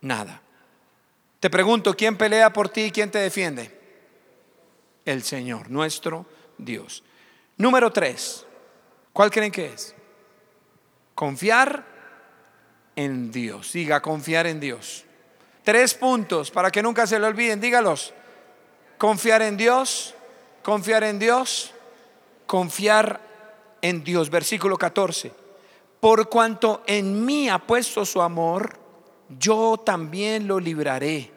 nada. 0.00 0.42
Te 1.40 1.50
pregunto, 1.50 1.94
¿quién 1.94 2.16
pelea 2.16 2.52
por 2.52 2.68
ti 2.68 2.82
y 2.82 2.90
quién 2.90 3.10
te 3.10 3.18
defiende? 3.18 3.78
El 5.04 5.22
Señor, 5.22 5.70
nuestro 5.70 6.26
Dios. 6.58 7.04
Número 7.56 7.92
tres, 7.92 8.46
¿Cuál 9.16 9.30
creen 9.30 9.50
que 9.50 9.72
es? 9.72 9.94
Confiar 11.14 11.86
en 12.96 13.32
Dios. 13.32 13.70
Siga, 13.70 14.02
confiar 14.02 14.46
en 14.46 14.60
Dios. 14.60 15.06
Tres 15.64 15.94
puntos 15.94 16.50
para 16.50 16.70
que 16.70 16.82
nunca 16.82 17.06
se 17.06 17.18
lo 17.18 17.26
olviden, 17.26 17.58
dígalos. 17.58 18.12
Confiar 18.98 19.40
en 19.40 19.56
Dios, 19.56 20.14
confiar 20.62 21.02
en 21.02 21.18
Dios, 21.18 21.72
confiar 22.44 23.22
en 23.80 24.04
Dios. 24.04 24.28
Versículo 24.28 24.76
14. 24.76 25.32
Por 25.98 26.28
cuanto 26.28 26.82
en 26.86 27.24
mí 27.24 27.48
ha 27.48 27.58
puesto 27.58 28.04
su 28.04 28.20
amor, 28.20 28.78
yo 29.28 29.82
también 29.84 30.46
lo 30.46 30.60
libraré. 30.60 31.32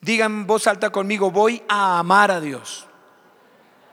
Digan 0.00 0.32
en 0.32 0.46
voz 0.46 0.66
alta 0.66 0.90
conmigo, 0.90 1.30
voy 1.30 1.62
a 1.68 1.98
amar 1.98 2.30
a 2.30 2.40
Dios. 2.40 2.86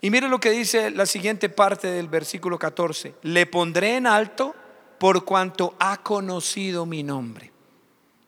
Y 0.02 0.12
mire 0.12 0.30
lo 0.30 0.40
que 0.40 0.52
dice 0.52 0.92
la 0.92 1.06
siguiente 1.06 1.50
parte 1.50 1.88
del 1.88 2.08
versículo 2.08 2.60
14. 2.60 3.16
Le 3.24 3.46
pondré 3.48 3.96
en 3.96 4.06
alto 4.06 4.54
por 5.00 5.26
cuanto 5.26 5.76
ha 5.80 5.98
conocido 5.98 6.86
mi 6.86 7.02
nombre. 7.02 7.52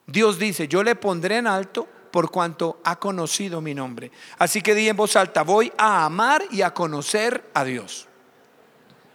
Dios 0.07 0.39
dice, 0.39 0.67
yo 0.67 0.83
le 0.83 0.95
pondré 0.95 1.37
en 1.37 1.47
alto 1.47 1.87
por 2.11 2.31
cuanto 2.31 2.79
ha 2.83 2.95
conocido 2.95 3.61
mi 3.61 3.75
nombre. 3.75 4.11
Así 4.39 4.61
que 4.61 4.73
di 4.73 4.89
en 4.89 4.95
voz 4.95 5.15
alta, 5.15 5.43
voy 5.43 5.71
a 5.77 6.05
amar 6.05 6.43
y 6.49 6.61
a 6.61 6.73
conocer 6.73 7.51
a 7.53 7.63
Dios. 7.63 8.07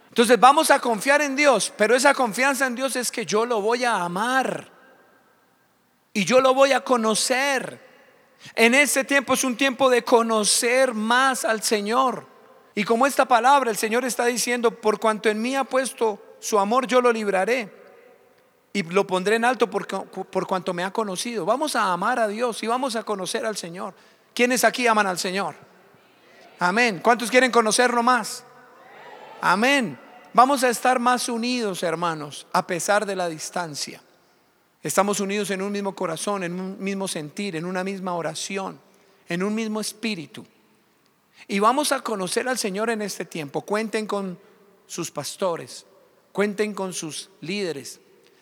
Entonces 0.09 0.39
vamos 0.39 0.69
a 0.69 0.79
confiar 0.79 1.21
en 1.21 1.35
Dios, 1.35 1.73
pero 1.75 1.95
esa 1.95 2.13
confianza 2.13 2.67
en 2.67 2.75
Dios 2.75 2.95
es 2.95 3.11
que 3.11 3.25
yo 3.25 3.45
lo 3.45 3.61
voy 3.61 3.83
a 3.83 4.03
amar 4.03 4.72
y 6.13 6.25
yo 6.25 6.41
lo 6.41 6.53
voy 6.53 6.71
a 6.71 6.83
conocer. 6.83 7.79
En 8.55 8.75
ese 8.75 9.03
tiempo 9.03 9.33
es 9.33 9.43
un 9.43 9.57
tiempo 9.57 9.89
de 9.89 10.03
conocer 10.03 10.93
más 10.93 11.45
al 11.45 11.63
Señor. 11.63 12.27
Y 12.75 12.83
como 12.83 13.07
esta 13.07 13.25
palabra, 13.25 13.71
el 13.71 13.77
Señor 13.77 14.05
está 14.05 14.25
diciendo, 14.25 14.71
por 14.71 14.99
cuanto 14.99 15.29
en 15.29 15.41
mí 15.41 15.55
ha 15.55 15.63
puesto 15.63 16.37
su 16.39 16.59
amor, 16.59 16.87
yo 16.87 17.01
lo 17.01 17.11
libraré. 17.11 17.83
Y 18.73 18.83
lo 18.83 19.05
pondré 19.05 19.35
en 19.35 19.45
alto 19.45 19.69
por, 19.69 19.87
por 19.87 20.47
cuanto 20.47 20.73
me 20.73 20.83
ha 20.83 20.91
conocido. 20.91 21.45
Vamos 21.45 21.75
a 21.75 21.93
amar 21.93 22.19
a 22.19 22.27
Dios 22.27 22.61
y 22.63 22.67
vamos 22.67 22.95
a 22.95 23.03
conocer 23.03 23.45
al 23.45 23.55
Señor. 23.55 23.93
¿Quiénes 24.33 24.63
aquí 24.63 24.87
aman 24.87 25.07
al 25.07 25.19
Señor? 25.19 25.55
Amén. 26.59 26.99
¿Cuántos 27.03 27.29
quieren 27.29 27.51
conocerlo 27.51 28.01
más? 28.01 28.43
Amén. 29.41 29.99
Vamos 30.33 30.63
a 30.63 30.69
estar 30.69 30.99
más 30.99 31.29
unidos, 31.29 31.83
hermanos, 31.83 32.47
a 32.51 32.65
pesar 32.65 33.05
de 33.05 33.15
la 33.15 33.29
distancia. 33.29 34.01
Estamos 34.83 35.21
unidos 35.21 35.49
en 35.49 35.61
un 35.61 35.71
mismo 35.71 35.95
corazón, 35.95 36.43
en 36.43 36.59
un 36.59 36.83
mismo 36.83 37.07
sentir, 37.07 37.55
en 37.55 37.63
una 37.63 37.85
misma 37.85 38.15
oración, 38.15 38.79
en 39.29 39.41
un 39.41 39.55
mismo 39.55 39.79
espíritu. 39.79 40.45
Y 41.47 41.59
vamos 41.59 41.93
a 41.93 42.01
conocer 42.01 42.49
al 42.49 42.57
Señor 42.57 42.89
en 42.89 43.01
este 43.01 43.23
tiempo. 43.23 43.61
Cuenten 43.61 44.05
con 44.05 44.37
sus 44.85 45.09
pastores, 45.09 45.85
cuenten 46.33 46.73
con 46.73 46.91
sus 46.91 47.29
líderes. 47.39 48.01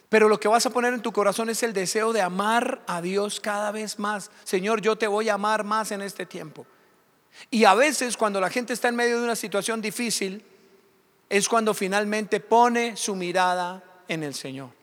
Pero 0.10 0.28
lo 0.28 0.40
que 0.40 0.48
vas 0.48 0.66
a 0.66 0.72
poner 0.72 0.96
en 0.96 1.04
tu 1.04 1.14
corazón 1.14 1.50
es 1.50 1.62
el 1.62 1.74
deseo 1.74 2.12
de 2.12 2.22
amar 2.22 2.84
a 2.88 3.04
Dios 3.04 3.40
cada 3.40 3.72
vez 3.72 4.00
más. 4.00 4.32
Señor, 4.44 4.82
yo 4.82 4.98
te 4.98 5.08
voy 5.08 5.30
a 5.30 5.36
amar 5.36 5.64
más 5.64 5.92
en 5.92 6.02
este 6.02 6.26
tiempo. 6.26 6.66
Y 7.52 7.66
a 7.66 7.76
veces 7.76 8.18
cuando 8.18 8.42
la 8.42 8.50
gente 8.50 8.74
está 8.74 8.90
en 8.90 8.96
medio 8.96 9.20
de 9.20 9.24
una 9.24 9.36
situación 9.36 9.80
difícil, 9.80 10.44
es 11.30 11.48
cuando 11.48 11.74
finalmente 11.76 12.40
pone 12.40 12.98
su 12.98 13.16
mirada 13.16 14.04
en 14.08 14.24
el 14.24 14.34
Señor. 14.34 14.81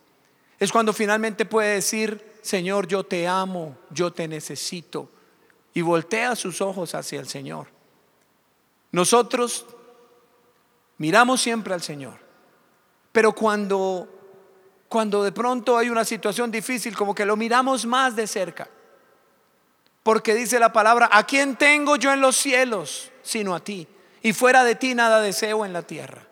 Es 0.59 0.73
cuando 0.73 0.93
finalmente 0.93 1.45
puede 1.45 1.75
decir, 1.75 2.39
Señor, 2.43 2.87
yo 2.87 3.05
te 3.05 3.27
amo, 3.27 3.77
yo 3.91 4.13
te 4.13 4.27
necesito. 4.27 5.11
Y 5.75 5.83
voltea 5.83 6.35
sus 6.35 6.61
ojos 6.61 6.95
hacia 6.95 7.21
el 7.21 7.29
Señor. 7.29 7.69
Nosotros 8.91 9.67
miramos 10.97 11.41
siempre 11.41 11.75
al 11.75 11.83
Señor. 11.83 12.19
Pero 13.13 13.33
cuando 13.33 14.09
cuando 14.89 15.23
de 15.23 15.33
pronto 15.33 15.77
hay 15.77 15.91
una 15.91 16.05
situación 16.05 16.51
difícil, 16.51 16.97
como 16.97 17.15
que 17.15 17.27
lo 17.27 17.37
miramos 17.37 17.85
más 17.85 18.17
de 18.17 18.27
cerca. 18.27 18.69
Porque 20.03 20.35
dice 20.35 20.59
la 20.59 20.73
palabra, 20.73 21.11
¿a 21.13 21.25
quién 21.25 21.57
tengo 21.57 21.97
yo 21.97 22.13
en 22.13 22.21
los 22.21 22.37
cielos 22.37 23.13
sino 23.23 23.55
a 23.55 23.61
ti? 23.61 23.87
Y 24.23 24.33
fuera 24.33 24.65
de 24.65 24.75
ti 24.75 24.95
nada 24.95 25.21
deseo 25.21 25.67
en 25.67 25.75
la 25.75 25.83
tierra. 25.83 26.27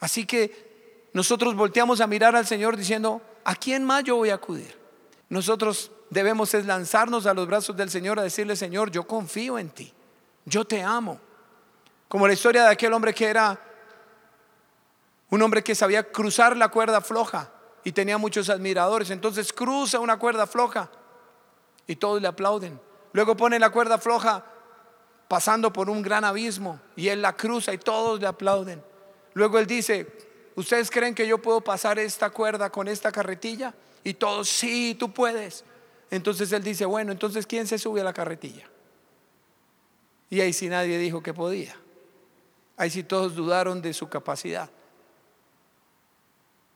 Así 0.00 0.24
que 0.24 0.69
nosotros 1.12 1.54
volteamos 1.56 2.00
a 2.00 2.06
mirar 2.06 2.36
al 2.36 2.46
Señor 2.46 2.76
diciendo, 2.76 3.20
¿a 3.44 3.54
quién 3.54 3.84
más 3.84 4.04
yo 4.04 4.16
voy 4.16 4.30
a 4.30 4.34
acudir? 4.34 4.78
Nosotros 5.28 5.90
debemos 6.10 6.54
es 6.54 6.66
lanzarnos 6.66 7.26
a 7.26 7.34
los 7.34 7.46
brazos 7.46 7.76
del 7.76 7.90
Señor 7.90 8.18
a 8.18 8.22
decirle, 8.22 8.56
Señor, 8.56 8.90
yo 8.90 9.06
confío 9.06 9.58
en 9.58 9.70
ti, 9.70 9.92
yo 10.44 10.64
te 10.64 10.82
amo. 10.82 11.20
Como 12.08 12.26
la 12.26 12.32
historia 12.32 12.64
de 12.64 12.70
aquel 12.70 12.92
hombre 12.92 13.14
que 13.14 13.26
era 13.26 13.58
un 15.30 15.42
hombre 15.42 15.62
que 15.62 15.74
sabía 15.74 16.10
cruzar 16.10 16.56
la 16.56 16.68
cuerda 16.68 17.00
floja 17.00 17.50
y 17.84 17.92
tenía 17.92 18.18
muchos 18.18 18.50
admiradores. 18.50 19.10
Entonces 19.10 19.52
cruza 19.52 20.00
una 20.00 20.18
cuerda 20.18 20.46
floja 20.46 20.90
y 21.86 21.96
todos 21.96 22.20
le 22.20 22.28
aplauden. 22.28 22.80
Luego 23.12 23.36
pone 23.36 23.58
la 23.58 23.70
cuerda 23.70 23.98
floja 23.98 24.44
pasando 25.28 25.72
por 25.72 25.88
un 25.88 26.02
gran 26.02 26.24
abismo 26.24 26.80
y 26.96 27.08
él 27.08 27.22
la 27.22 27.36
cruza 27.36 27.72
y 27.72 27.78
todos 27.78 28.20
le 28.20 28.26
aplauden. 28.26 28.82
Luego 29.34 29.58
él 29.60 29.66
dice, 29.66 30.29
¿ustedes 30.60 30.90
creen 30.90 31.14
que 31.14 31.26
yo 31.26 31.38
puedo 31.38 31.60
pasar 31.60 31.98
esta 31.98 32.30
cuerda 32.30 32.70
con 32.70 32.88
esta 32.88 33.10
carretilla? 33.10 33.74
Y 34.04 34.14
todos, 34.14 34.48
sí, 34.48 34.96
tú 34.98 35.12
puedes. 35.12 35.64
Entonces 36.10 36.52
él 36.52 36.62
dice, 36.62 36.84
bueno, 36.84 37.12
entonces 37.12 37.46
¿quién 37.46 37.66
se 37.66 37.78
sube 37.78 38.00
a 38.00 38.04
la 38.04 38.12
carretilla? 38.12 38.68
Y 40.30 40.40
ahí 40.40 40.52
sí 40.52 40.68
nadie 40.68 40.98
dijo 40.98 41.22
que 41.22 41.34
podía. 41.34 41.76
Ahí 42.76 42.90
sí 42.90 43.02
todos 43.02 43.34
dudaron 43.34 43.82
de 43.82 43.92
su 43.92 44.08
capacidad. 44.08 44.70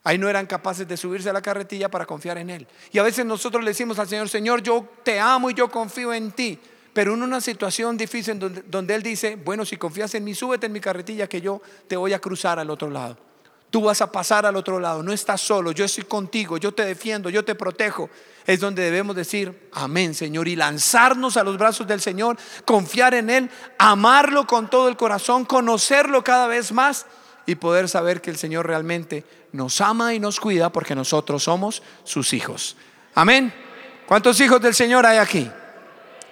Ahí 0.03 0.19
no 0.19 0.29
eran 0.29 0.47
capaces 0.47 0.87
de 0.87 0.97
subirse 0.99 1.31
a 1.31 1.33
la 1.33 1.41
carretilla 1.41 1.89
para 1.89 2.05
confiar 2.05 2.37
en 2.37 2.51
Él. 2.51 2.67
Y 2.93 2.99
a 2.99 3.03
veces 3.03 3.25
nosotros 3.25 3.65
le 3.65 3.71
decimos 3.71 3.99
al 3.99 4.07
Señor, 4.07 4.29
Señor, 4.29 4.63
yo 4.63 4.87
te 5.03 5.19
amo 5.19 5.49
y 5.51 5.55
yo 5.55 5.71
confío 5.71 6.13
en 6.13 6.33
ti. 6.33 6.59
Pero 6.93 7.15
en 7.15 7.23
una 7.23 7.41
situación 7.41 7.97
difícil 7.97 8.39
donde, 8.67 8.95
Él 8.95 9.03
dice, 9.03 9.37
bueno, 9.37 9.65
si 9.65 9.79
confías 9.79 10.15
en 10.15 10.25
mí, 10.25 10.35
súbete 10.35 10.67
en 10.67 10.73
mi 10.73 10.81
carretilla 10.81 11.27
que 11.27 11.41
yo 11.41 11.63
te 11.89 11.97
voy 11.97 12.13
a 12.13 12.19
cruzar 12.19 12.59
al 12.59 12.69
otro 12.69 12.91
lado. 12.91 13.17
Tú 13.75 13.83
vas 13.83 14.01
a 14.01 14.13
pasar 14.13 14.47
al 14.47 14.55
otro 14.55 14.79
lado, 14.79 15.03
no 15.03 15.13
estás 15.13 15.41
solo, 15.41 15.73
yo 15.73 15.85
estoy 15.85 16.05
contigo, 16.05 16.59
yo 16.59 16.73
te 16.73 16.85
defiendo, 16.85 17.29
yo 17.29 17.45
te 17.45 17.57
protejo. 17.57 18.09
Es 18.47 18.61
donde 18.61 18.85
debemos 18.85 19.17
decir, 19.17 19.69
amén 19.73 20.15
Señor, 20.15 20.47
y 20.47 20.55
lanzarnos 20.55 21.37
a 21.37 21.43
los 21.43 21.59
brazos 21.59 21.85
del 21.85 22.01
Señor, 22.01 22.37
confiar 22.65 23.15
en 23.15 23.31
Él, 23.31 23.51
amarlo 23.77 24.47
con 24.47 24.71
todo 24.71 24.89
el 24.89 24.97
corazón, 24.97 25.45
conocerlo 25.45 26.23
cada 26.23 26.47
vez 26.47 26.71
más 26.71 27.07
y 27.47 27.57
poder 27.57 27.89
saber 27.89 28.21
que 28.21 28.31
el 28.31 28.37
Señor 28.37 28.65
realmente 28.65 29.25
nos 29.51 29.81
ama 29.81 30.15
y 30.15 30.21
nos 30.21 30.39
cuida 30.39 30.71
porque 30.71 30.95
nosotros 30.95 31.43
somos 31.43 31.83
sus 32.05 32.33
hijos. 32.33 32.77
Amén. 33.13 33.53
¿Cuántos 34.07 34.39
hijos 34.39 34.61
del 34.63 34.77
Señor 34.77 35.05
hay 35.05 35.19
aquí? 35.19 35.51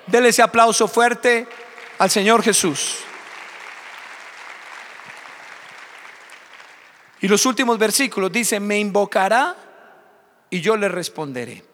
Dele 0.07 0.29
ese 0.29 0.43
aplauso 0.43 0.87
fuerte 0.87 1.49
al 1.99 2.09
Señor 2.09 2.41
Jesús. 2.45 2.99
Y 7.23 7.29
los 7.29 7.47
últimos 7.47 7.79
versículos 7.79 8.33
dicen, 8.33 8.67
me 8.67 8.81
invocará 8.81 9.57
y 10.51 10.61
yo 10.61 10.77
le 10.77 10.89
responderé. 10.89 11.65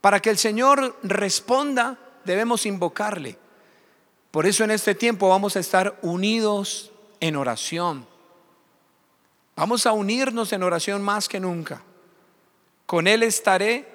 Para 0.00 0.20
que 0.20 0.30
el 0.30 0.38
Señor 0.38 0.98
responda, 1.02 1.98
debemos 2.24 2.64
invocarle. 2.64 3.36
Por 4.30 4.46
eso 4.46 4.64
en 4.64 4.70
este 4.70 4.94
tiempo 4.94 5.28
vamos 5.28 5.56
a 5.56 5.60
estar 5.60 5.98
unidos 6.00 6.90
en 7.20 7.36
oración. 7.36 8.06
Vamos 9.56 9.84
a 9.84 9.92
unirnos 9.92 10.54
en 10.54 10.62
oración 10.62 11.02
más 11.02 11.28
que 11.28 11.38
nunca. 11.38 11.82
Con 12.86 13.06
Él 13.06 13.22
estaré 13.22 13.86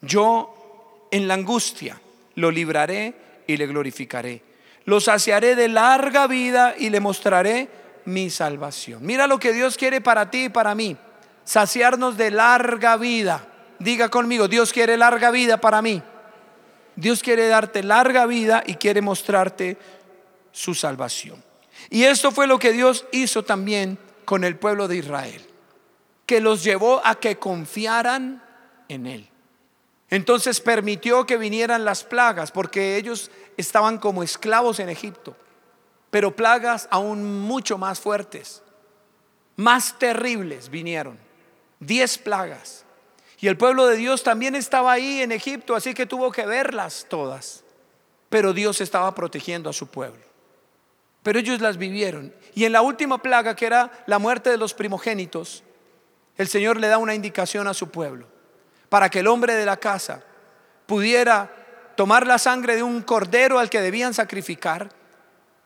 yo 0.00 1.06
en 1.12 1.28
la 1.28 1.34
angustia, 1.34 2.00
lo 2.34 2.50
libraré 2.50 3.14
y 3.46 3.56
le 3.56 3.68
glorificaré. 3.68 4.42
Lo 4.84 5.00
saciaré 5.00 5.54
de 5.54 5.68
larga 5.68 6.26
vida 6.26 6.74
y 6.76 6.90
le 6.90 6.98
mostraré 6.98 7.68
mi 8.08 8.30
salvación. 8.30 9.04
Mira 9.04 9.26
lo 9.26 9.38
que 9.38 9.52
Dios 9.52 9.76
quiere 9.76 10.00
para 10.00 10.30
ti 10.30 10.44
y 10.44 10.48
para 10.48 10.74
mí. 10.74 10.96
Saciarnos 11.44 12.16
de 12.16 12.30
larga 12.30 12.96
vida. 12.96 13.46
Diga 13.78 14.08
conmigo, 14.08 14.48
Dios 14.48 14.72
quiere 14.72 14.96
larga 14.96 15.30
vida 15.30 15.60
para 15.60 15.82
mí. 15.82 16.02
Dios 16.96 17.22
quiere 17.22 17.46
darte 17.48 17.82
larga 17.82 18.26
vida 18.26 18.64
y 18.66 18.74
quiere 18.74 19.02
mostrarte 19.02 19.76
su 20.50 20.74
salvación. 20.74 21.44
Y 21.90 22.04
esto 22.04 22.32
fue 22.32 22.46
lo 22.46 22.58
que 22.58 22.72
Dios 22.72 23.06
hizo 23.12 23.44
también 23.44 23.98
con 24.24 24.42
el 24.42 24.56
pueblo 24.56 24.88
de 24.88 24.96
Israel, 24.96 25.46
que 26.26 26.40
los 26.40 26.64
llevó 26.64 27.00
a 27.04 27.14
que 27.14 27.38
confiaran 27.38 28.42
en 28.88 29.06
Él. 29.06 29.28
Entonces 30.10 30.60
permitió 30.60 31.26
que 31.26 31.36
vinieran 31.36 31.84
las 31.84 32.04
plagas, 32.04 32.50
porque 32.50 32.96
ellos 32.96 33.30
estaban 33.56 33.98
como 33.98 34.22
esclavos 34.22 34.80
en 34.80 34.88
Egipto, 34.88 35.36
pero 36.10 36.34
plagas 36.34 36.88
aún 36.90 37.40
mucho 37.40 37.78
más 37.78 38.00
fuertes, 38.00 38.62
más 39.56 39.98
terribles 39.98 40.70
vinieron, 40.70 41.18
diez 41.80 42.18
plagas. 42.18 42.84
Y 43.40 43.46
el 43.46 43.56
pueblo 43.56 43.86
de 43.86 43.96
Dios 43.96 44.24
también 44.24 44.54
estaba 44.54 44.92
ahí 44.92 45.20
en 45.22 45.30
Egipto, 45.30 45.76
así 45.76 45.94
que 45.94 46.06
tuvo 46.06 46.32
que 46.32 46.44
verlas 46.44 47.06
todas. 47.08 47.62
Pero 48.28 48.52
Dios 48.52 48.80
estaba 48.80 49.14
protegiendo 49.14 49.70
a 49.70 49.72
su 49.72 49.86
pueblo. 49.86 50.22
Pero 51.22 51.38
ellos 51.38 51.60
las 51.60 51.76
vivieron. 51.76 52.34
Y 52.54 52.64
en 52.64 52.72
la 52.72 52.82
última 52.82 53.22
plaga, 53.22 53.54
que 53.54 53.66
era 53.66 53.92
la 54.06 54.18
muerte 54.18 54.50
de 54.50 54.56
los 54.56 54.74
primogénitos, 54.74 55.62
el 56.36 56.48
Señor 56.48 56.78
le 56.78 56.88
da 56.88 56.98
una 56.98 57.14
indicación 57.14 57.68
a 57.68 57.74
su 57.74 57.90
pueblo, 57.90 58.26
para 58.88 59.08
que 59.08 59.20
el 59.20 59.28
hombre 59.28 59.54
de 59.54 59.66
la 59.66 59.76
casa 59.76 60.22
pudiera 60.86 61.92
tomar 61.96 62.26
la 62.26 62.38
sangre 62.38 62.76
de 62.76 62.82
un 62.82 63.02
cordero 63.02 63.58
al 63.58 63.70
que 63.70 63.80
debían 63.80 64.14
sacrificar 64.14 64.90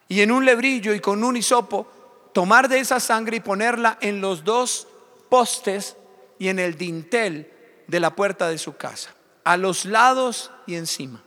y 0.09 0.21
en 0.21 0.31
un 0.31 0.45
lebrillo 0.45 0.95
y 0.95 1.01
con 1.01 1.23
un 1.25 1.37
hisopo 1.37 1.87
tomar 2.33 2.69
de 2.69 2.81
esa 2.81 3.01
sangre 3.01 3.39
y 3.39 3.41
ponerla 3.41 3.99
en 4.01 4.21
los 4.21 4.45
dos 4.45 4.89
postes 5.29 5.97
y 6.39 6.49
en 6.49 6.59
el 6.59 6.77
dintel 6.77 7.51
de 7.87 8.01
la 8.01 8.15
puerta 8.15 8.49
de 8.49 8.59
su 8.59 8.77
casa, 8.77 9.15
a 9.45 9.57
los 9.57 9.85
lados 9.85 10.51
y 10.67 10.77
encima. 10.77 11.23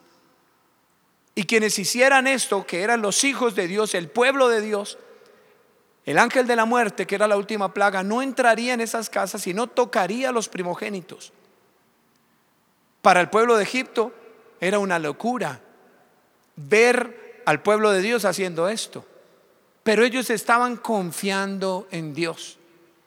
Y 1.35 1.45
quienes 1.45 1.77
hicieran 1.79 2.27
esto, 2.27 2.65
que 2.65 2.81
eran 2.81 3.01
los 3.01 3.23
hijos 3.23 3.55
de 3.55 3.67
Dios, 3.67 3.93
el 3.93 4.09
pueblo 4.09 4.47
de 4.47 4.61
Dios, 4.61 4.97
el 6.05 6.17
ángel 6.19 6.47
de 6.47 6.55
la 6.55 6.65
muerte, 6.65 7.07
que 7.07 7.15
era 7.15 7.27
la 7.27 7.38
última 7.38 7.73
plaga, 7.73 8.03
no 8.03 8.21
entraría 8.21 8.73
en 8.73 8.81
esas 8.81 9.09
casas 9.09 9.45
y 9.47 9.53
no 9.53 9.67
tocaría 9.67 10.29
a 10.29 10.31
los 10.31 10.47
primogénitos. 10.47 11.33
Para 13.01 13.21
el 13.21 13.29
pueblo 13.29 13.57
de 13.57 13.63
Egipto 13.63 14.13
era 14.59 14.79
una 14.79 14.97
locura 14.99 15.61
ver 16.55 17.24
al 17.45 17.62
pueblo 17.62 17.91
de 17.91 18.01
Dios 18.01 18.25
haciendo 18.25 18.67
esto. 18.69 19.05
Pero 19.84 20.03
ellos 20.03 20.29
estaban 20.29 20.77
confiando 20.77 21.88
en 21.91 22.13
Dios. 22.13 22.58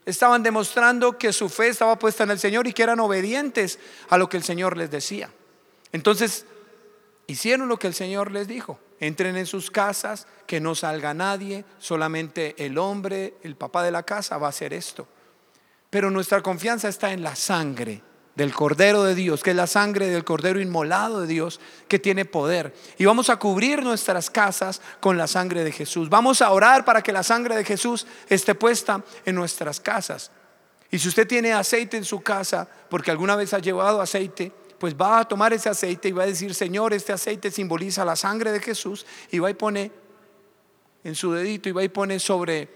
Estaban 0.07 0.43
demostrando 0.43 1.19
que 1.19 1.33
su 1.33 1.49
fe 1.49 1.69
estaba 1.69 1.99
puesta 1.99 2.25
en 2.25 2.31
el 2.31 2.39
Señor 2.39 2.67
y 2.67 2.73
que 2.73 2.83
eran 2.83 3.01
obedientes 3.01 3.79
a 4.09 4.17
lo 4.17 4.29
que 4.29 4.37
el 4.37 4.43
Señor 4.43 4.77
les 4.77 4.91
decía. 4.91 5.31
Entonces, 5.93 6.47
hicieron 7.27 7.69
lo 7.69 7.79
que 7.79 7.89
el 7.89 7.95
Señor 7.95 8.31
les 8.31 8.49
dijo. 8.49 8.79
Entren 9.01 9.37
en 9.37 9.47
sus 9.47 9.71
casas, 9.71 10.27
que 10.47 10.61
no 10.61 10.75
salga 10.75 11.15
nadie, 11.15 11.65
solamente 11.79 12.55
el 12.65 12.79
hombre, 12.79 13.35
el 13.43 13.55
papá 13.55 13.83
de 13.83 13.91
la 13.91 14.03
casa 14.03 14.39
va 14.39 14.47
a 14.47 14.51
hacer 14.51 14.73
esto. 14.73 15.07
Pero 15.91 16.11
nuestra 16.11 16.43
confianza 16.43 16.89
está 16.89 17.13
en 17.13 17.23
la 17.23 17.37
sangre 17.37 18.03
del 18.39 18.55
Cordero 18.55 19.03
de 19.03 19.17
Dios, 19.17 19.43
que 19.43 19.51
es 19.51 19.57
la 19.57 19.67
sangre 19.67 20.07
del 20.07 20.25
Cordero 20.25 20.61
inmolado 20.61 21.23
de 21.23 21.27
Dios, 21.27 21.59
que 21.89 21.99
tiene 21.99 22.25
poder. 22.25 22.73
Y 22.97 23.05
vamos 23.05 23.31
a 23.31 23.37
cubrir 23.37 23.83
nuestras 23.83 24.31
casas 24.31 24.81
con 25.01 25.19
la 25.19 25.27
sangre 25.27 25.65
de 25.65 25.73
Jesús. 25.73 26.09
Vamos 26.09 26.41
a 26.41 26.53
orar 26.53 26.85
para 26.85 27.03
que 27.03 27.11
la 27.11 27.25
sangre 27.25 27.57
de 27.57 27.65
Jesús 27.65 28.07
esté 28.29 28.55
puesta 28.55 29.05
en 29.25 29.35
nuestras 29.35 29.81
casas. 29.81 30.31
Y 30.89 31.01
si 31.01 31.09
usted 31.09 31.27
tiene 31.27 31.53
aceite 31.53 31.97
en 31.97 32.05
su 32.05 32.21
casa, 32.21 32.69
porque 32.89 33.11
alguna 33.11 33.35
vez 33.35 33.55
ha 33.55 33.59
llevado 33.59 34.01
aceite, 34.01 34.53
pues 34.79 34.95
va 34.95 35.19
a 35.19 35.27
tomar 35.27 35.53
ese 35.53 35.69
aceite 35.69 36.09
y 36.09 36.13
va 36.13 36.23
a 36.23 36.27
decir, 36.27 36.55
Señor, 36.55 36.95
este 36.95 37.13
aceite 37.13 37.51
simboliza 37.51 38.05
la 38.05 38.15
sangre 38.15 38.53
de 38.53 38.61
Jesús, 38.61 39.05
y 39.33 39.41
va 39.41 39.51
y 39.51 39.55
pone 39.55 39.91
en 41.03 41.17
su 41.17 41.33
dedito 41.33 41.69
y 41.69 41.73
va 41.73 41.83
y 41.83 41.89
pone 41.89 42.21
sobre 42.21 42.69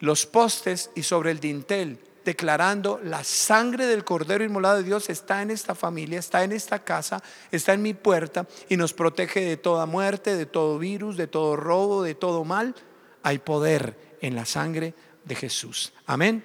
los 0.00 0.26
postes 0.26 0.90
y 0.96 1.04
sobre 1.04 1.30
el 1.30 1.38
dintel 1.38 2.00
declarando 2.24 3.00
la 3.02 3.22
sangre 3.22 3.86
del 3.86 4.04
Cordero 4.04 4.44
Inmolado 4.44 4.78
de 4.78 4.84
Dios 4.84 5.10
está 5.10 5.42
en 5.42 5.50
esta 5.50 5.74
familia, 5.74 6.18
está 6.18 6.42
en 6.42 6.52
esta 6.52 6.82
casa, 6.82 7.22
está 7.50 7.74
en 7.74 7.82
mi 7.82 7.94
puerta 7.94 8.46
y 8.68 8.76
nos 8.76 8.92
protege 8.92 9.40
de 9.40 9.56
toda 9.56 9.86
muerte, 9.86 10.36
de 10.36 10.46
todo 10.46 10.78
virus, 10.78 11.16
de 11.16 11.26
todo 11.26 11.56
robo, 11.56 12.02
de 12.02 12.14
todo 12.14 12.44
mal. 12.44 12.74
Hay 13.22 13.38
poder 13.38 14.16
en 14.20 14.34
la 14.34 14.46
sangre 14.46 14.94
de 15.24 15.34
Jesús. 15.34 15.92
Amén. 16.06 16.44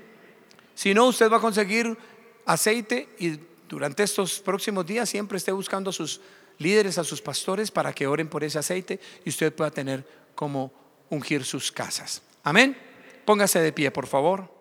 Si 0.76 0.94
no, 0.94 1.08
usted 1.08 1.32
va 1.32 1.38
a 1.38 1.42
conseguir 1.42 1.98
aceite 2.46 3.10
y 3.20 3.40
durante 3.68 4.04
estos 4.04 4.40
próximos 4.40 4.86
días 4.86 5.10
siempre 5.10 5.38
esté 5.38 5.52
buscando 5.52 5.92
a 5.92 5.94
sus 5.94 6.22
líderes, 6.58 6.98
a 6.98 7.04
sus 7.04 7.22
pastores 7.22 7.72
para 7.72 7.94
que 7.94 8.08
oren 8.08 8.28
por 8.28 8.44
ese 8.44 8.60
aceite 8.60 9.00
y 9.24 9.30
usted 9.30 9.54
pueda 9.54 9.72
tener 9.72 10.06
como 10.36 10.72
ungir 11.10 11.44
sus 11.46 11.72
casas. 11.72 12.22
Amén. 12.44 12.78
Póngase 13.26 13.60
de 13.60 13.72
pie, 13.72 13.92
por 13.92 14.08
favor. 14.08 14.59